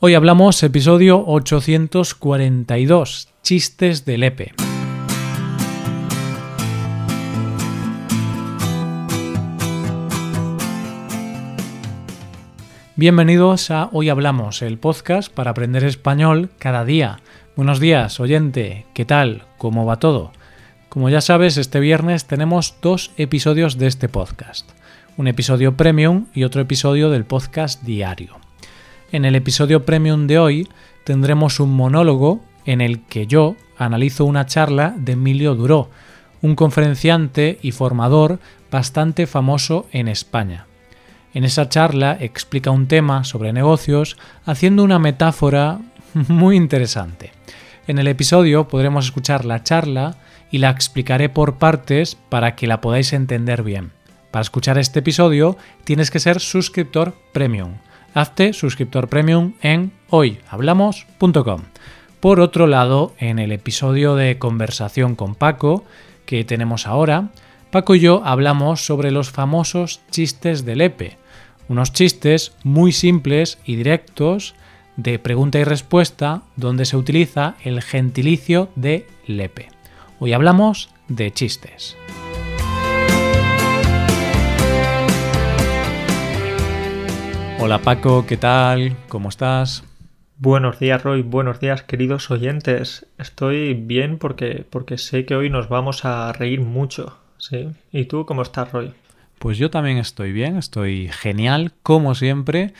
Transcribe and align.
Hoy 0.00 0.14
hablamos 0.14 0.62
episodio 0.62 1.24
842, 1.26 3.30
chistes 3.42 4.04
de 4.04 4.16
Lepe. 4.16 4.52
Bienvenidos 12.94 13.72
a 13.72 13.88
Hoy 13.90 14.08
Hablamos, 14.08 14.62
el 14.62 14.78
podcast 14.78 15.32
para 15.32 15.50
aprender 15.50 15.82
español 15.82 16.50
cada 16.60 16.84
día. 16.84 17.18
Buenos 17.56 17.80
días, 17.80 18.20
oyente, 18.20 18.86
¿qué 18.94 19.04
tal? 19.04 19.46
¿Cómo 19.56 19.84
va 19.84 19.98
todo? 19.98 20.30
Como 20.90 21.08
ya 21.08 21.20
sabes, 21.20 21.56
este 21.56 21.80
viernes 21.80 22.26
tenemos 22.26 22.76
dos 22.80 23.10
episodios 23.16 23.78
de 23.78 23.88
este 23.88 24.08
podcast. 24.08 24.70
Un 25.16 25.26
episodio 25.26 25.76
premium 25.76 26.26
y 26.34 26.44
otro 26.44 26.60
episodio 26.60 27.10
del 27.10 27.24
podcast 27.24 27.82
diario. 27.82 28.38
En 29.10 29.24
el 29.24 29.36
episodio 29.36 29.86
premium 29.86 30.26
de 30.26 30.38
hoy 30.38 30.68
tendremos 31.04 31.60
un 31.60 31.74
monólogo 31.74 32.44
en 32.66 32.82
el 32.82 33.06
que 33.06 33.26
yo 33.26 33.56
analizo 33.78 34.26
una 34.26 34.44
charla 34.44 34.94
de 34.98 35.12
Emilio 35.12 35.54
Duró, 35.54 35.88
un 36.42 36.54
conferenciante 36.54 37.58
y 37.62 37.72
formador 37.72 38.38
bastante 38.70 39.26
famoso 39.26 39.86
en 39.92 40.08
España. 40.08 40.66
En 41.32 41.44
esa 41.44 41.70
charla 41.70 42.18
explica 42.20 42.70
un 42.70 42.86
tema 42.86 43.24
sobre 43.24 43.54
negocios 43.54 44.18
haciendo 44.44 44.84
una 44.84 44.98
metáfora 44.98 45.78
muy 46.28 46.56
interesante. 46.56 47.32
En 47.86 47.98
el 47.98 48.08
episodio 48.08 48.68
podremos 48.68 49.06
escuchar 49.06 49.46
la 49.46 49.62
charla 49.62 50.18
y 50.50 50.58
la 50.58 50.68
explicaré 50.68 51.30
por 51.30 51.56
partes 51.56 52.14
para 52.28 52.56
que 52.56 52.66
la 52.66 52.82
podáis 52.82 53.14
entender 53.14 53.62
bien. 53.62 53.90
Para 54.30 54.42
escuchar 54.42 54.76
este 54.76 54.98
episodio 54.98 55.56
tienes 55.84 56.10
que 56.10 56.20
ser 56.20 56.40
suscriptor 56.40 57.14
premium 57.32 57.76
hazte 58.14 58.52
suscriptor 58.52 59.08
premium 59.08 59.54
en 59.62 59.92
hoyhablamos.com. 60.10 61.62
Por 62.20 62.40
otro 62.40 62.66
lado, 62.66 63.14
en 63.18 63.38
el 63.38 63.52
episodio 63.52 64.16
de 64.16 64.38
conversación 64.38 65.14
con 65.14 65.34
Paco 65.34 65.84
que 66.26 66.44
tenemos 66.44 66.86
ahora, 66.86 67.30
Paco 67.70 67.94
y 67.94 68.00
yo 68.00 68.22
hablamos 68.24 68.84
sobre 68.84 69.10
los 69.10 69.30
famosos 69.30 70.00
chistes 70.10 70.64
de 70.64 70.76
Lepe, 70.76 71.16
unos 71.68 71.92
chistes 71.92 72.52
muy 72.64 72.92
simples 72.92 73.58
y 73.64 73.76
directos 73.76 74.54
de 74.96 75.18
pregunta 75.18 75.58
y 75.58 75.64
respuesta 75.64 76.42
donde 76.56 76.86
se 76.86 76.96
utiliza 76.96 77.54
el 77.62 77.82
gentilicio 77.82 78.68
de 78.74 79.06
Lepe. 79.26 79.68
Hoy 80.18 80.32
hablamos 80.32 80.90
de 81.08 81.30
chistes. 81.30 81.96
Hola 87.68 87.82
Paco, 87.82 88.24
¿qué 88.26 88.38
tal? 88.38 88.96
¿Cómo 89.10 89.28
estás? 89.28 89.84
Buenos 90.38 90.78
días 90.78 91.02
Roy, 91.02 91.20
buenos 91.20 91.60
días 91.60 91.82
queridos 91.82 92.30
oyentes. 92.30 93.04
Estoy 93.18 93.74
bien 93.74 94.16
porque, 94.16 94.64
porque 94.70 94.96
sé 94.96 95.26
que 95.26 95.36
hoy 95.36 95.50
nos 95.50 95.68
vamos 95.68 96.06
a 96.06 96.32
reír 96.32 96.62
mucho. 96.62 97.18
¿sí? 97.36 97.68
¿Y 97.92 98.06
tú 98.06 98.24
cómo 98.24 98.40
estás 98.40 98.72
Roy? 98.72 98.94
Pues 99.38 99.58
yo 99.58 99.68
también 99.68 99.98
estoy 99.98 100.32
bien, 100.32 100.56
estoy 100.56 101.10
genial, 101.12 101.74
como 101.82 102.14
siempre. 102.14 102.72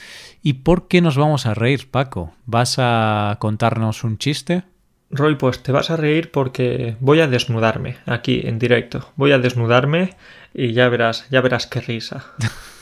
¿Y 0.43 0.55
por 0.55 0.89
qué 0.89 1.03
nos 1.03 1.19
vamos 1.19 1.45
a 1.45 1.53
reír, 1.53 1.91
Paco? 1.91 2.33
¿Vas 2.47 2.77
a 2.79 3.37
contarnos 3.41 4.05
un 4.05 4.17
chiste? 4.17 4.63
Roy, 5.11 5.35
pues 5.35 5.63
te 5.63 5.71
vas 5.71 5.91
a 5.91 5.99
reír 5.99 6.31
porque 6.31 6.97
voy 7.01 7.21
a 7.21 7.27
desnudarme 7.27 7.99
aquí 8.07 8.41
en 8.43 8.59
directo. 8.59 9.13
Voy 9.17 9.33
a 9.33 9.39
desnudarme 9.39 10.17
y 10.55 10.73
ya 10.73 10.89
verás, 10.89 11.29
ya 11.29 11.43
verás 11.43 11.67
qué 11.67 11.83
risa. 11.83 12.25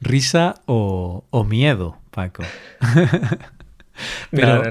risa 0.00 0.54
o, 0.66 1.24
miedo, 1.48 1.98
Paco. 2.10 2.42
pero, 4.30 4.62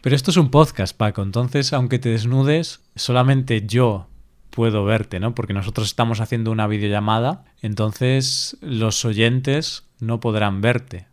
pero 0.00 0.16
esto 0.16 0.30
es 0.30 0.36
un 0.36 0.50
podcast, 0.50 0.96
Paco, 0.96 1.22
entonces 1.22 1.72
aunque 1.72 1.98
te 1.98 2.10
desnudes, 2.10 2.80
solamente 2.94 3.66
yo 3.66 4.08
puedo 4.50 4.84
verte, 4.84 5.18
¿no? 5.18 5.34
Porque 5.34 5.54
nosotros 5.54 5.88
estamos 5.88 6.20
haciendo 6.20 6.50
una 6.50 6.66
videollamada, 6.66 7.44
entonces 7.62 8.56
los 8.60 9.04
oyentes 9.04 9.84
no 9.98 10.20
podrán 10.20 10.60
verte. 10.60 11.06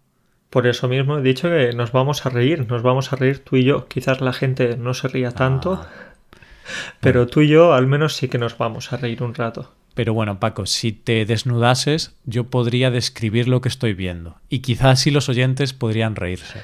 Por 0.49 0.67
eso 0.67 0.87
mismo 0.87 1.17
he 1.17 1.21
dicho 1.21 1.47
que 1.47 1.73
nos 1.73 1.91
vamos 1.91 2.25
a 2.25 2.29
reír, 2.29 2.67
nos 2.67 2.81
vamos 2.81 3.13
a 3.13 3.15
reír 3.15 3.39
tú 3.39 3.55
y 3.55 3.63
yo. 3.63 3.87
Quizás 3.87 4.19
la 4.19 4.33
gente 4.33 4.77
no 4.77 4.93
se 4.93 5.07
ría 5.07 5.31
tanto, 5.31 5.73
ah. 5.83 5.87
pero 6.99 7.27
tú 7.27 7.41
y 7.41 7.47
yo 7.47 7.73
al 7.73 7.87
menos 7.87 8.15
sí 8.15 8.27
que 8.27 8.39
nos 8.39 8.57
vamos 8.57 8.91
a 8.91 8.97
reír 8.97 9.23
un 9.23 9.35
rato. 9.35 9.71
Pero 9.93 10.13
bueno, 10.13 10.39
Paco, 10.39 10.65
si 10.65 10.91
te 10.91 11.25
desnudases, 11.25 12.15
yo 12.25 12.45
podría 12.45 12.91
describir 12.91 13.47
lo 13.47 13.61
que 13.61 13.69
estoy 13.69 13.93
viendo. 13.93 14.37
Y 14.49 14.59
quizás 14.59 15.01
sí 15.01 15.11
los 15.11 15.29
oyentes 15.29 15.73
podrían 15.73 16.15
reírse. 16.15 16.59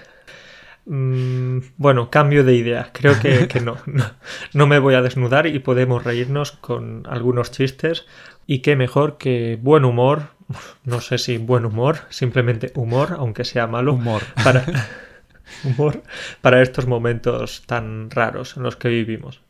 Mm, 0.85 1.59
bueno, 1.77 2.09
cambio 2.09 2.43
de 2.43 2.55
idea. 2.55 2.91
Creo 2.93 3.19
que, 3.19 3.47
no, 3.63 3.77
no, 4.53 4.67
me 4.67 4.79
voy 4.79 4.93
a 4.95 5.01
desnudar 5.01 5.47
y 5.47 5.59
podemos 5.59 6.03
reírnos 6.03 6.51
con 6.51 7.03
algunos 7.07 7.51
chistes. 7.51 8.05
Y 8.47 8.59
qué 8.59 8.75
mejor 8.75 9.17
que 9.17 9.57
buen 9.61 9.85
humor. 9.85 10.35
No 10.83 11.01
sé 11.01 11.17
si 11.17 11.37
buen 11.37 11.65
humor, 11.65 12.01
simplemente 12.09 12.71
humor, 12.75 13.15
aunque 13.17 13.45
sea 13.45 13.65
malo. 13.65 13.93
Humor. 13.93 14.21
Para, 14.43 14.63
humor 15.63 16.03
para 16.41 16.61
estos 16.61 16.85
momentos 16.85 17.63
tan 17.65 18.11
raros 18.11 18.55
en 18.55 18.63
los 18.63 18.75
que 18.75 18.89
vivimos. 18.89 19.41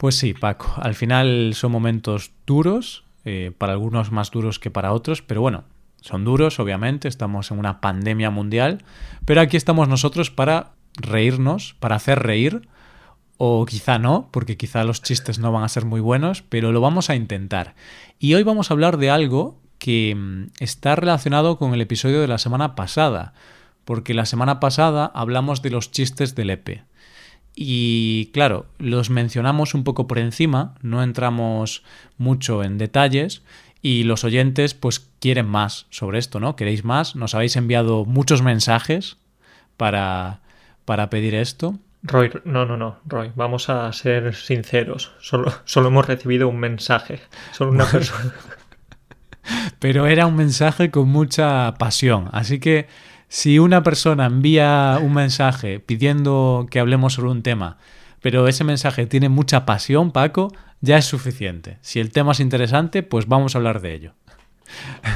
Pues 0.00 0.14
sí, 0.14 0.32
Paco, 0.32 0.72
al 0.78 0.94
final 0.94 1.52
son 1.52 1.72
momentos 1.72 2.32
duros, 2.46 3.04
eh, 3.26 3.52
para 3.58 3.74
algunos 3.74 4.10
más 4.10 4.30
duros 4.30 4.58
que 4.58 4.70
para 4.70 4.94
otros, 4.94 5.20
pero 5.20 5.42
bueno, 5.42 5.64
son 6.00 6.24
duros, 6.24 6.58
obviamente, 6.58 7.06
estamos 7.06 7.50
en 7.50 7.58
una 7.58 7.82
pandemia 7.82 8.30
mundial, 8.30 8.82
pero 9.26 9.42
aquí 9.42 9.58
estamos 9.58 9.88
nosotros 9.88 10.30
para 10.30 10.72
reírnos, 10.94 11.76
para 11.80 11.96
hacer 11.96 12.20
reír, 12.20 12.66
o 13.36 13.66
quizá 13.66 13.98
no, 13.98 14.30
porque 14.30 14.56
quizá 14.56 14.84
los 14.84 15.02
chistes 15.02 15.38
no 15.38 15.52
van 15.52 15.64
a 15.64 15.68
ser 15.68 15.84
muy 15.84 16.00
buenos, 16.00 16.40
pero 16.40 16.72
lo 16.72 16.80
vamos 16.80 17.10
a 17.10 17.14
intentar. 17.14 17.74
Y 18.18 18.32
hoy 18.32 18.42
vamos 18.42 18.70
a 18.70 18.72
hablar 18.72 18.96
de 18.96 19.10
algo 19.10 19.60
que 19.78 20.14
mm, 20.16 20.46
está 20.60 20.96
relacionado 20.96 21.58
con 21.58 21.74
el 21.74 21.82
episodio 21.82 22.22
de 22.22 22.28
la 22.28 22.38
semana 22.38 22.74
pasada, 22.74 23.34
porque 23.84 24.14
la 24.14 24.24
semana 24.24 24.60
pasada 24.60 25.12
hablamos 25.14 25.60
de 25.60 25.68
los 25.68 25.90
chistes 25.90 26.34
del 26.34 26.48
EPE. 26.48 26.84
Y 27.54 28.30
claro, 28.32 28.66
los 28.78 29.10
mencionamos 29.10 29.74
un 29.74 29.84
poco 29.84 30.06
por 30.06 30.18
encima, 30.18 30.74
no 30.82 31.02
entramos 31.02 31.82
mucho 32.16 32.62
en 32.62 32.78
detalles 32.78 33.42
y 33.82 34.04
los 34.04 34.24
oyentes 34.24 34.74
pues 34.74 35.00
quieren 35.20 35.46
más 35.46 35.86
sobre 35.90 36.18
esto, 36.18 36.40
¿no? 36.40 36.56
¿Queréis 36.56 36.84
más? 36.84 37.16
Nos 37.16 37.34
habéis 37.34 37.56
enviado 37.56 38.04
muchos 38.04 38.42
mensajes 38.42 39.16
para, 39.76 40.40
para 40.84 41.10
pedir 41.10 41.34
esto. 41.34 41.78
Roy, 42.02 42.30
no, 42.44 42.64
no, 42.64 42.76
no, 42.76 42.98
Roy, 43.04 43.30
vamos 43.34 43.68
a 43.68 43.92
ser 43.92 44.34
sinceros. 44.34 45.12
Solo, 45.20 45.52
solo 45.64 45.88
hemos 45.88 46.06
recibido 46.06 46.48
un 46.48 46.58
mensaje, 46.58 47.20
solo 47.52 47.72
una 47.72 47.84
persona. 47.90 48.32
Pero 49.78 50.06
era 50.06 50.26
un 50.26 50.36
mensaje 50.36 50.90
con 50.90 51.08
mucha 51.08 51.74
pasión, 51.78 52.28
así 52.32 52.60
que 52.60 52.86
si 53.30 53.60
una 53.60 53.84
persona 53.84 54.26
envía 54.26 54.98
un 55.00 55.14
mensaje 55.14 55.78
pidiendo 55.78 56.66
que 56.68 56.80
hablemos 56.80 57.14
sobre 57.14 57.30
un 57.30 57.44
tema, 57.44 57.78
pero 58.20 58.48
ese 58.48 58.64
mensaje 58.64 59.06
tiene 59.06 59.28
mucha 59.28 59.64
pasión, 59.64 60.10
Paco, 60.10 60.52
ya 60.80 60.98
es 60.98 61.04
suficiente. 61.04 61.78
Si 61.80 62.00
el 62.00 62.10
tema 62.10 62.32
es 62.32 62.40
interesante, 62.40 63.04
pues 63.04 63.28
vamos 63.28 63.54
a 63.54 63.58
hablar 63.58 63.80
de 63.80 63.94
ello. 63.94 64.14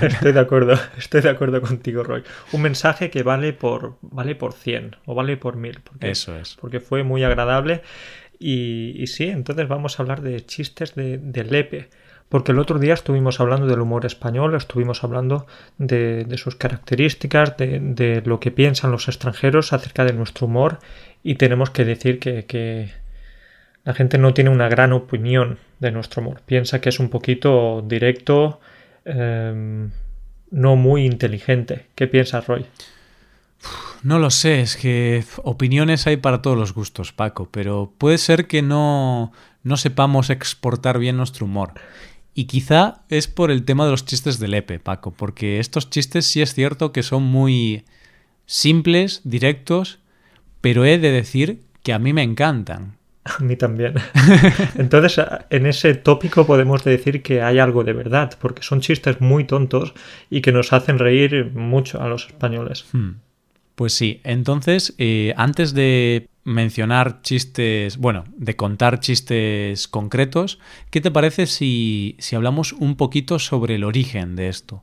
Estoy 0.00 0.30
de 0.30 0.38
acuerdo, 0.38 0.78
estoy 0.97 1.22
de 1.22 1.30
acuerdo 1.30 1.60
contigo, 1.60 2.04
Roy. 2.04 2.22
Un 2.53 2.62
mensaje 2.62 3.10
que 3.10 3.24
vale 3.24 3.53
por, 3.53 3.98
vale 4.00 4.36
por 4.36 4.53
100 4.53 4.94
o 5.06 5.16
vale 5.16 5.36
por 5.36 5.56
1000. 5.56 5.80
Eso 6.00 6.36
es. 6.36 6.56
Porque 6.60 6.78
fue 6.78 7.03
muy 7.03 7.24
agradable. 7.24 7.82
Y, 8.38 9.04
sí, 9.08 9.24
entonces 9.24 9.66
vamos 9.66 9.98
a 9.98 10.04
hablar 10.04 10.22
de 10.22 10.47
chistes 10.47 10.94
de, 10.94 11.19
de 11.19 11.42
Lepe. 11.42 11.88
Porque 12.34 12.50
el 12.50 12.59
otro 12.59 12.81
día 12.81 12.95
estuvimos 12.95 13.39
hablando 13.39 13.69
del 13.69 13.78
humor 13.78 14.05
español, 14.05 14.56
estuvimos 14.56 15.05
hablando 15.05 15.47
de, 15.78 16.27
sus 16.37 16.56
características, 16.56 17.56
de, 17.56 18.22
lo 18.25 18.41
que 18.41 18.50
piensan 18.50 18.91
los 18.91 19.06
extranjeros 19.06 19.72
acerca 19.72 20.04
de 20.04 20.15
nuestro 20.15 20.48
humor 20.48 20.81
y 21.22 21.36
tenemos 21.36 21.71
que 21.71 21.84
decir 21.84 22.19
que, 22.19 22.91
la 23.84 23.95
gente 23.95 24.19
no 24.19 24.34
tiene 24.34 24.51
una 24.51 24.69
gran 24.69 24.92
opinión 24.92 25.60
de 25.78 25.92
nuestro 25.92 26.22
humor. 26.22 26.41
Piensa 26.45 26.81
que 26.81 26.89
es 26.89 26.98
un 26.98 27.09
poquito 27.09 27.84
directo, 27.86 28.59
em, 29.04 29.92
no 30.51 30.75
muy 30.75 31.07
inteligente. 31.07 31.87
¿Qué 31.95 32.09
piensas, 32.09 32.48
Roy? 32.48 32.66
No 34.03 34.19
lo 34.19 34.30
sé, 34.30 34.60
es 34.60 34.77
que 34.77 35.22
opiniones 35.45 36.09
hay 36.09 36.16
para 36.16 36.42
todos 36.42 36.59
los 36.59 36.75
gustos, 36.75 37.13
Paco, 37.13 37.48
pero 37.53 37.92
puede 37.97 38.19
ser 38.19 38.48
que 38.48 38.60
no, 38.60 39.30
no 39.63 39.77
sepamos 39.77 40.30
exportar 40.30 40.98
bien 40.98 41.16
nuestro 41.16 41.47
humor. 41.47 41.75
Y 42.34 42.47
quizá 42.47 43.03
es 43.09 43.28
por 43.28 43.51
el 43.51 43.65
tema 43.65 43.84
de 43.84 43.92
los 43.92 44.04
chistes 44.04 44.41
de 44.41 44.48
Lepe, 44.48 44.81
Paco, 44.81 45.13
porque 45.13 45.60
estos 45.60 45.89
chistes 45.89 46.27
sí 46.27 46.42
es 46.42 46.53
cierto 46.53 46.92
que 46.92 47.04
son 47.04 47.22
muy 47.22 47.84
simples, 48.47 49.21
directos, 49.25 50.01
pero 50.60 50.84
he 50.84 50.98
de 50.98 51.13
decir 51.13 51.63
que 51.83 51.92
a 51.92 52.01
mí 52.01 52.13
me 52.13 52.22
encantan. 52.22 52.97
A 53.25 53.39
mí 53.42 53.57
también. 53.57 53.95
Entonces, 54.77 55.25
en 55.48 55.66
ese 55.66 55.95
tópico 55.95 56.45
podemos 56.45 56.84
decir 56.84 57.22
que 57.22 57.41
hay 57.41 57.59
algo 57.59 57.84
de 57.84 57.92
verdad, 57.92 58.37
porque 58.41 58.63
son 58.63 58.80
chistes 58.80 59.21
muy 59.21 59.45
tontos 59.45 59.95
y 60.28 60.42
que 60.42 60.53
nos 60.53 60.72
hacen 60.72 60.98
reír 60.98 61.53
mucho 61.54 62.03
a 62.03 62.09
los 62.09 62.27
españoles. 62.27 62.84
Hmm. 62.92 63.13
Pues 63.77 63.92
sí, 63.95 64.21
entonces, 64.25 64.95
eh, 64.98 65.34
antes 65.37 65.72
de 65.72 66.28
mencionar 66.44 67.22
chistes, 67.22 67.96
bueno, 67.96 68.24
de 68.36 68.54
contar 68.56 69.00
chistes 69.00 69.88
concretos, 69.88 70.58
¿qué 70.91 71.00
te 71.00 71.10
parece 71.10 71.46
si, 71.46 72.16
si 72.18 72.36
hablamos 72.36 72.72
un 72.72 72.96
poquito 72.96 73.38
sobre 73.38 73.76
el 73.76 73.84
origen 73.84 74.36
de 74.36 74.48
esto? 74.48 74.82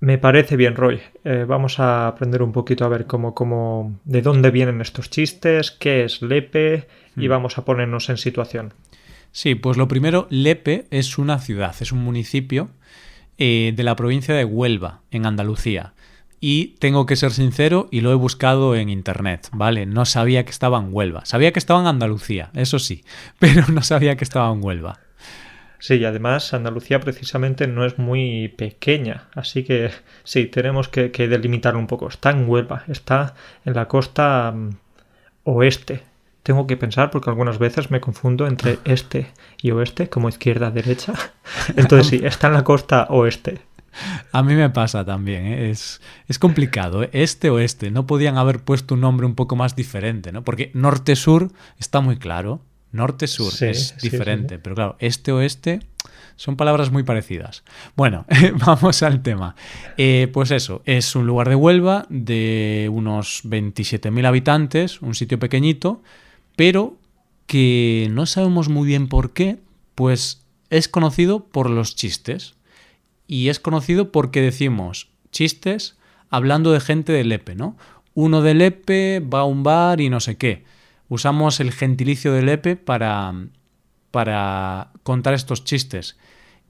Me 0.00 0.18
parece 0.18 0.56
bien, 0.56 0.76
Roy. 0.76 1.00
Eh, 1.24 1.44
vamos 1.48 1.80
a 1.80 2.06
aprender 2.08 2.42
un 2.42 2.52
poquito 2.52 2.84
a 2.84 2.88
ver 2.88 3.06
cómo, 3.06 3.34
cómo, 3.34 3.98
de 4.04 4.22
dónde 4.22 4.50
vienen 4.50 4.80
estos 4.80 5.08
chistes, 5.08 5.70
qué 5.70 6.04
es 6.04 6.20
Lepe 6.20 6.86
y 7.16 7.26
mm. 7.26 7.30
vamos 7.30 7.58
a 7.58 7.64
ponernos 7.64 8.08
en 8.10 8.18
situación. 8.18 8.74
Sí, 9.32 9.54
pues 9.54 9.76
lo 9.76 9.88
primero, 9.88 10.26
Lepe 10.30 10.86
es 10.90 11.18
una 11.18 11.38
ciudad, 11.38 11.74
es 11.80 11.90
un 11.90 12.04
municipio 12.04 12.68
eh, 13.38 13.72
de 13.74 13.82
la 13.82 13.96
provincia 13.96 14.34
de 14.34 14.44
Huelva, 14.44 15.00
en 15.10 15.26
Andalucía. 15.26 15.94
Y 16.46 16.76
tengo 16.78 17.06
que 17.06 17.16
ser 17.16 17.30
sincero 17.30 17.88
y 17.90 18.02
lo 18.02 18.12
he 18.12 18.14
buscado 18.14 18.76
en 18.76 18.90
internet, 18.90 19.48
¿vale? 19.52 19.86
No 19.86 20.04
sabía 20.04 20.44
que 20.44 20.50
estaba 20.50 20.76
en 20.76 20.88
Huelva. 20.90 21.24
Sabía 21.24 21.52
que 21.52 21.58
estaba 21.58 21.80
en 21.80 21.86
Andalucía, 21.86 22.50
eso 22.52 22.78
sí, 22.78 23.02
pero 23.38 23.62
no 23.68 23.82
sabía 23.82 24.18
que 24.18 24.24
estaba 24.24 24.52
en 24.52 24.62
Huelva. 24.62 25.00
Sí, 25.78 25.94
y 25.94 26.04
además 26.04 26.52
Andalucía 26.52 27.00
precisamente 27.00 27.66
no 27.66 27.86
es 27.86 27.98
muy 27.98 28.48
pequeña, 28.48 29.28
así 29.34 29.64
que 29.64 29.90
sí, 30.24 30.44
tenemos 30.44 30.90
que, 30.90 31.08
delimitar 31.08 31.76
un 31.76 31.86
poco. 31.86 32.08
Está 32.08 32.28
en 32.32 32.46
Huelva, 32.46 32.84
está 32.88 33.34
en 33.64 33.72
la 33.72 33.88
costa 33.88 34.52
mm, 34.54 34.70
oeste. 35.44 36.02
Tengo 36.42 36.66
que 36.66 36.76
pensar 36.76 37.10
porque 37.10 37.30
algunas 37.30 37.58
veces 37.58 37.90
me 37.90 38.02
confundo 38.02 38.46
entre 38.46 38.80
este 38.84 39.28
y 39.62 39.70
oeste, 39.70 40.10
como 40.10 40.28
izquierda-derecha. 40.28 41.14
Entonces 41.74 42.06
sí, 42.08 42.20
está 42.22 42.48
en 42.48 42.52
la 42.52 42.64
costa 42.64 43.06
oeste. 43.08 43.62
A 44.32 44.42
mí 44.42 44.54
me 44.54 44.70
pasa 44.70 45.04
también, 45.04 45.46
¿eh? 45.46 45.70
es, 45.70 46.00
es, 46.28 46.38
complicado, 46.38 47.02
¿eh? 47.02 47.10
este 47.12 47.50
oeste. 47.50 47.90
No 47.90 48.06
podían 48.06 48.36
haber 48.36 48.60
puesto 48.60 48.94
un 48.94 49.00
nombre 49.00 49.26
un 49.26 49.34
poco 49.34 49.56
más 49.56 49.76
diferente, 49.76 50.32
¿no? 50.32 50.42
Porque 50.42 50.70
norte-sur 50.74 51.52
está 51.78 52.00
muy 52.00 52.16
claro, 52.16 52.60
Norte-sur 52.94 53.52
es 53.60 53.96
diferente, 54.00 54.60
pero 54.60 54.76
claro, 54.76 54.96
este-oeste 55.00 55.80
son 56.36 56.56
palabras 56.56 56.92
muy 56.92 57.02
parecidas. 57.02 57.64
Bueno, 57.96 58.24
vamos 58.64 59.02
al 59.02 59.20
tema. 59.20 59.56
Eh, 59.96 60.30
pues 60.32 60.52
eso, 60.52 60.80
es 60.84 61.16
un 61.16 61.26
lugar 61.26 61.48
de 61.48 61.56
Huelva 61.56 62.06
de 62.08 62.88
unos 62.92 63.42
27.000 63.46 64.26
habitantes, 64.26 65.02
un 65.02 65.16
sitio 65.16 65.40
pequeñito, 65.40 66.02
pero 66.54 66.96
que 67.46 68.06
no 68.12 68.26
sabemos 68.26 68.68
muy 68.68 68.86
bien 68.86 69.08
por 69.08 69.32
qué, 69.32 69.58
pues 69.96 70.42
es 70.70 70.88
conocido 70.88 71.46
por 71.46 71.68
los 71.70 71.96
chistes. 71.96 72.54
Y 73.26 73.48
es 73.48 73.60
conocido 73.60 74.12
porque 74.12 74.40
decimos 74.40 75.08
chistes 75.30 75.98
hablando 76.30 76.72
de 76.72 76.80
gente 76.80 77.12
de 77.12 77.24
Lepe, 77.24 77.54
¿no? 77.54 77.76
Uno 78.14 78.42
de 78.42 78.54
Lepe 78.54 79.20
va 79.20 79.40
a 79.40 79.44
un 79.44 79.62
bar 79.62 80.00
y 80.00 80.08
no 80.08 80.20
sé 80.20 80.36
qué 80.36 80.64
usamos 81.08 81.60
el 81.60 81.72
gentilicio 81.72 82.32
de 82.32 82.42
Lepe 82.42 82.76
para, 82.76 83.32
para 84.10 84.90
contar 85.02 85.34
estos 85.34 85.64
chistes. 85.64 86.16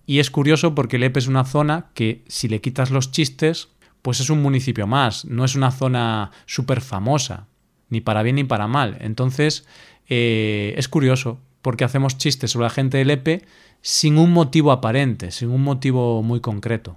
Y 0.06 0.18
es 0.18 0.30
curioso 0.30 0.74
porque 0.74 0.98
Lepe 0.98 1.18
es 1.18 1.28
una 1.28 1.44
zona 1.44 1.86
que 1.94 2.24
si 2.28 2.48
le 2.48 2.60
quitas 2.60 2.90
los 2.90 3.10
chistes, 3.10 3.68
pues 4.02 4.20
es 4.20 4.28
un 4.28 4.42
municipio 4.42 4.86
más, 4.86 5.24
no 5.24 5.44
es 5.44 5.54
una 5.54 5.70
zona 5.70 6.30
súper 6.46 6.82
famosa, 6.82 7.46
ni 7.88 8.00
para 8.00 8.22
bien 8.22 8.36
ni 8.36 8.44
para 8.44 8.66
mal. 8.68 8.98
Entonces, 9.00 9.66
eh, 10.08 10.74
es 10.76 10.88
curioso 10.88 11.40
porque 11.62 11.84
hacemos 11.84 12.18
chistes 12.18 12.50
sobre 12.50 12.64
la 12.64 12.70
gente 12.70 12.98
de 12.98 13.06
Lepe 13.06 13.42
sin 13.86 14.16
un 14.16 14.32
motivo 14.32 14.72
aparente, 14.72 15.30
sin 15.30 15.50
un 15.50 15.62
motivo 15.62 16.22
muy 16.22 16.40
concreto. 16.40 16.96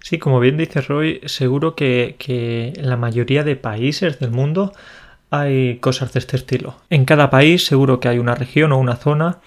Sí, 0.00 0.18
como 0.18 0.40
bien 0.40 0.56
dice 0.56 0.80
Roy, 0.80 1.20
seguro 1.26 1.76
que, 1.76 2.16
que 2.18 2.72
en 2.76 2.90
la 2.90 2.96
mayoría 2.96 3.44
de 3.44 3.54
países 3.54 4.18
del 4.18 4.32
mundo 4.32 4.72
hay 5.30 5.76
cosas 5.78 6.12
de 6.12 6.18
este 6.18 6.36
estilo. 6.36 6.80
En 6.90 7.04
cada 7.04 7.30
país 7.30 7.64
seguro 7.64 8.00
que 8.00 8.08
hay 8.08 8.18
una 8.18 8.34
región 8.34 8.72
o 8.72 8.78
una 8.78 8.96
zona 8.96 9.38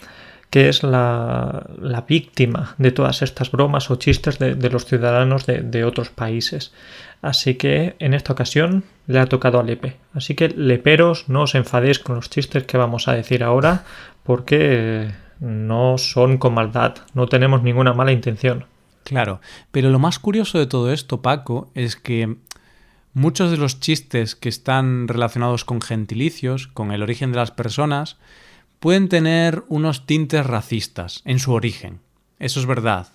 que 0.50 0.70
es 0.70 0.84
la, 0.84 1.66
víctima 2.08 2.76
de 2.78 2.92
todas 2.92 3.22
estas 3.22 3.52
bromas 3.52 3.92
o 3.92 3.98
chistes 3.98 4.40
de, 4.40 4.70
los 4.70 4.86
ciudadanos 4.86 5.46
de, 5.46 5.84
otros 5.84 6.12
países. 6.12 6.72
Así 7.22 7.56
que 7.56 7.98
en 8.00 8.14
esta 8.14 8.32
ocasión 8.32 8.86
le 9.06 9.20
ha 9.20 9.26
tocado 9.26 9.60
a 9.60 9.64
Lepe. 9.64 9.98
Así 10.14 10.34
que 10.34 10.48
leperos, 10.48 11.28
no 11.28 11.42
os 11.42 11.56
enfadéis 11.56 12.00
con 12.00 12.16
los 12.16 12.30
chistes 12.30 12.64
que 12.64 12.78
vamos 12.78 13.10
a 13.10 13.14
decir 13.14 13.44
ahora 13.44 13.84
porque 14.24 15.12
no 15.40 15.98
son 15.98 16.38
con 16.38 16.54
maldad, 16.54 16.96
no 17.14 17.28
tenemos 17.28 17.64
ninguna 17.64 17.94
mala 17.94 18.12
intención. 18.12 18.66
Claro, 19.04 19.42
pero 19.72 19.90
lo 19.90 20.00
más 20.00 20.20
curioso 20.20 20.60
de 20.60 20.68
todo 20.68 20.92
esto, 20.92 21.22
Paco, 21.22 21.72
es 21.74 21.96
que 21.96 22.38
Muchos 23.14 23.50
de 23.50 23.58
los 23.58 23.80
chistes 23.80 24.36
que 24.36 24.50
están 24.50 25.08
relacionados 25.08 25.66
con 25.66 25.82
gentilicios, 25.82 26.68
con 26.68 26.92
el 26.92 27.02
origen 27.02 27.32
de 27.32 27.38
las 27.38 27.52
personas, 27.52 28.18
pueden 28.80 29.10
tener 29.10 29.64
unos 29.68 30.06
tintes 30.06 30.46
racistas 30.46 31.22
en 31.26 31.40
su 31.40 31.52
origen. 31.54 32.00
Eso 32.38 32.60
es 32.60 32.68
verdad. 32.68 33.08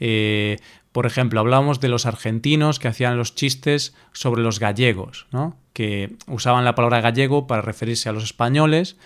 Eh, 0.00 0.58
por 0.92 1.06
ejemplo, 1.06 1.40
hablábamos 1.40 1.80
de 1.80 1.88
los 1.88 2.04
argentinos 2.04 2.78
que 2.78 2.88
hacían 2.88 3.16
los 3.16 3.34
chistes 3.34 3.94
sobre 4.12 4.42
los 4.42 4.60
gallegos, 4.60 5.26
¿no? 5.32 5.56
que 5.72 6.16
usaban 6.26 6.64
la 6.64 6.74
palabra 6.74 7.00
gallego 7.00 7.46
para 7.46 7.62
referirse 7.62 8.08
a 8.08 8.12
los 8.12 8.24
españoles 8.24 8.96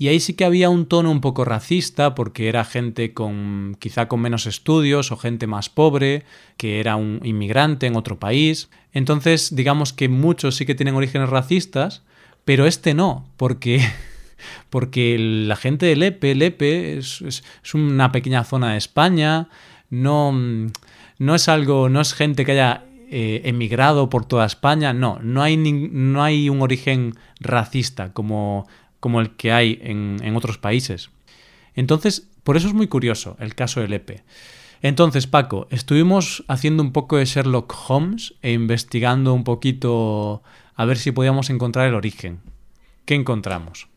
y 0.00 0.06
ahí 0.06 0.20
sí 0.20 0.34
que 0.34 0.44
había 0.44 0.70
un 0.70 0.86
tono 0.86 1.10
un 1.10 1.20
poco 1.20 1.44
racista 1.44 2.14
porque 2.14 2.48
era 2.48 2.64
gente 2.64 3.12
con 3.12 3.76
quizá 3.80 4.06
con 4.06 4.20
menos 4.20 4.46
estudios 4.46 5.10
o 5.10 5.16
gente 5.16 5.48
más 5.48 5.68
pobre, 5.68 6.22
que 6.56 6.78
era 6.78 6.94
un 6.94 7.20
inmigrante 7.24 7.86
en 7.86 7.96
otro 7.96 8.16
país. 8.16 8.70
Entonces, 8.92 9.56
digamos 9.56 9.92
que 9.92 10.08
muchos 10.08 10.54
sí 10.54 10.66
que 10.66 10.76
tienen 10.76 10.94
orígenes 10.94 11.28
racistas, 11.28 12.02
pero 12.44 12.66
este 12.66 12.94
no, 12.94 13.26
porque 13.36 13.84
porque 14.70 15.16
la 15.18 15.56
gente 15.56 15.86
de 15.86 15.96
Lepe, 15.96 16.36
Lepe 16.36 16.98
es, 16.98 17.20
es, 17.22 17.42
una 17.74 18.12
pequeña 18.12 18.44
zona 18.44 18.72
de 18.72 18.78
España, 18.78 19.48
no, 19.90 20.32
no 21.18 21.34
es 21.34 21.48
algo, 21.48 21.88
no 21.88 22.00
es 22.00 22.14
gente 22.14 22.44
que 22.44 22.52
haya 22.52 22.84
eh, 23.10 23.42
emigrado 23.44 24.08
por 24.10 24.26
toda 24.26 24.46
España, 24.46 24.92
no, 24.92 25.18
no 25.22 25.42
hay, 25.42 25.56
no 25.56 26.22
hay 26.22 26.48
un 26.48 26.62
origen 26.62 27.14
racista 27.40 28.12
como 28.12 28.68
como 29.00 29.20
el 29.20 29.36
que 29.36 29.52
hay 29.52 29.78
en, 29.82 30.36
otros 30.36 30.58
países. 30.58 31.10
Entonces, 31.74 32.28
por 32.44 32.56
eso 32.56 32.68
es 32.68 32.74
muy 32.74 32.88
curioso 32.88 33.36
el 33.38 33.54
caso 33.54 33.80
del 33.80 33.92
EPE. 33.92 34.22
Entonces, 34.80 35.26
Paco, 35.26 35.66
estuvimos 35.70 36.44
haciendo 36.48 36.82
un 36.82 36.92
poco 36.92 37.16
de 37.16 37.24
Sherlock 37.24 37.74
Holmes 37.88 38.34
e 38.42 38.52
investigando 38.52 39.34
un 39.34 39.44
poquito 39.44 40.42
a 40.74 40.84
ver 40.84 40.98
si 40.98 41.10
podíamos 41.10 41.50
encontrar 41.50 41.88
el 41.88 41.94
origen. 41.94 42.40
¿Qué 43.04 43.14
encontramos? 43.14 43.88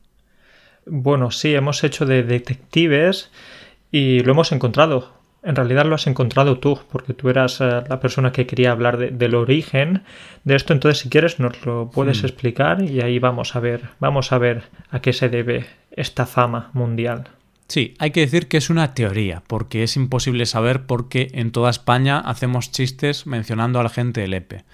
Bueno, 0.85 1.29
sí, 1.29 1.53
hemos 1.53 1.83
hecho 1.83 2.05
de 2.05 2.23
detectives 2.23 3.29
y 3.91 4.21
lo 4.21 4.31
hemos 4.31 4.51
encontrado 4.51 5.20
en 5.43 5.55
realidad 5.55 5.85
lo 5.85 5.95
has 5.95 6.07
encontrado 6.07 6.59
tú, 6.59 6.79
porque 6.91 7.13
tú 7.13 7.29
eras 7.29 7.61
eh, 7.61 7.81
la 7.87 7.99
persona 7.99 8.31
que 8.31 8.45
quería 8.45 8.71
hablar 8.71 8.97
del 8.97 9.35
origen 9.35 10.03
de 10.43 10.55
esto. 10.55 10.73
Entonces, 10.73 10.99
si 10.99 11.09
quieres, 11.09 11.39
nos 11.39 11.65
lo 11.65 11.89
puedes 11.89 12.23
explicar 12.23 12.83
y 12.83 13.01
ahí 13.01 13.19
vamos 13.19 13.55
a 13.55 13.59
ver, 13.59 13.89
vamos 13.99 14.31
a 14.31 14.37
ver 14.37 14.63
a 14.91 15.01
qué 15.01 15.13
se 15.13 15.29
debe 15.29 15.65
esta 15.91 16.25
fama 16.25 16.69
mundial. 16.73 17.29
Sí, 17.67 17.95
hay 17.99 18.11
que 18.11 18.19
decir 18.21 18.47
que 18.47 18.57
es 18.57 18.69
una 18.69 18.93
teoría, 18.93 19.43
porque 19.47 19.83
es 19.83 19.95
imposible 19.95 20.45
saber 20.45 20.85
por 20.85 21.09
qué 21.09 21.29
en 21.33 21.51
toda 21.51 21.69
España 21.69 22.19
hacemos 22.19 22.71
chistes 22.71 23.25
mencionando 23.25 23.79
a 23.79 23.83
la 23.83 23.89
gente 23.89 24.21
del 24.21 24.33
EPE. 24.33 24.65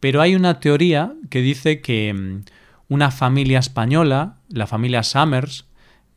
Pero 0.00 0.22
hay 0.22 0.34
una 0.34 0.60
teoría 0.60 1.12
que 1.28 1.40
dice 1.40 1.80
que 1.80 2.14
mm, 2.14 2.44
una 2.88 3.10
familia 3.10 3.58
española, 3.58 4.36
la 4.48 4.66
familia 4.66 5.02
Summers, 5.02 5.66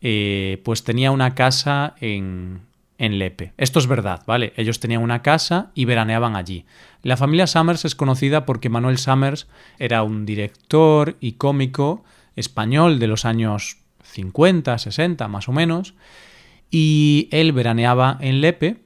eh, 0.01 0.61
pues 0.63 0.83
tenía 0.83 1.11
una 1.11 1.35
casa 1.35 1.95
en, 1.99 2.61
en 2.99 3.17
Lepe. 3.17 3.53
Esto 3.57 3.79
es 3.79 3.87
verdad, 3.87 4.21
¿vale? 4.27 4.53
Ellos 4.57 4.79
tenían 4.79 5.01
una 5.01 5.23
casa 5.23 5.71
y 5.73 5.85
veraneaban 5.85 6.35
allí. 6.35 6.65
La 7.01 7.17
familia 7.17 7.47
Summers 7.47 7.85
es 7.85 7.95
conocida 7.95 8.45
porque 8.45 8.69
Manuel 8.69 8.99
Summers 8.99 9.47
era 9.79 10.03
un 10.03 10.25
director 10.25 11.15
y 11.19 11.33
cómico 11.33 12.03
español 12.35 12.99
de 12.99 13.07
los 13.07 13.25
años 13.25 13.77
50, 14.03 14.77
60 14.77 15.27
más 15.27 15.49
o 15.49 15.53
menos, 15.53 15.95
y 16.69 17.29
él 17.31 17.53
veraneaba 17.53 18.17
en 18.19 18.41
Lepe 18.41 18.83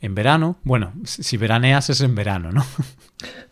en 0.00 0.14
verano. 0.14 0.56
Bueno, 0.62 0.92
si 1.04 1.36
veraneas 1.36 1.90
es 1.90 2.00
en 2.00 2.14
verano, 2.14 2.52
¿no? 2.52 2.64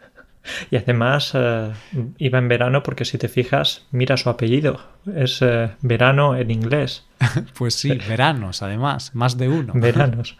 Y 0.70 0.76
además 0.76 1.32
eh, 1.34 1.70
iba 2.18 2.38
en 2.38 2.48
verano 2.48 2.82
porque 2.82 3.04
si 3.04 3.18
te 3.18 3.28
fijas, 3.28 3.86
mira 3.90 4.16
su 4.16 4.30
apellido. 4.30 4.80
Es 5.14 5.40
eh, 5.42 5.70
verano 5.82 6.36
en 6.36 6.50
inglés. 6.50 7.04
pues 7.58 7.74
sí, 7.74 7.98
veranos 8.08 8.62
además, 8.62 9.14
más 9.14 9.36
de 9.36 9.48
uno. 9.48 9.72
Veranos. 9.74 10.36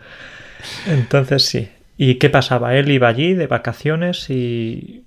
Entonces 0.86 1.44
sí. 1.44 1.68
¿Y 1.96 2.14
qué 2.14 2.30
pasaba? 2.30 2.76
Él 2.76 2.90
iba 2.90 3.08
allí 3.08 3.34
de 3.34 3.46
vacaciones 3.46 4.30
y... 4.30 5.04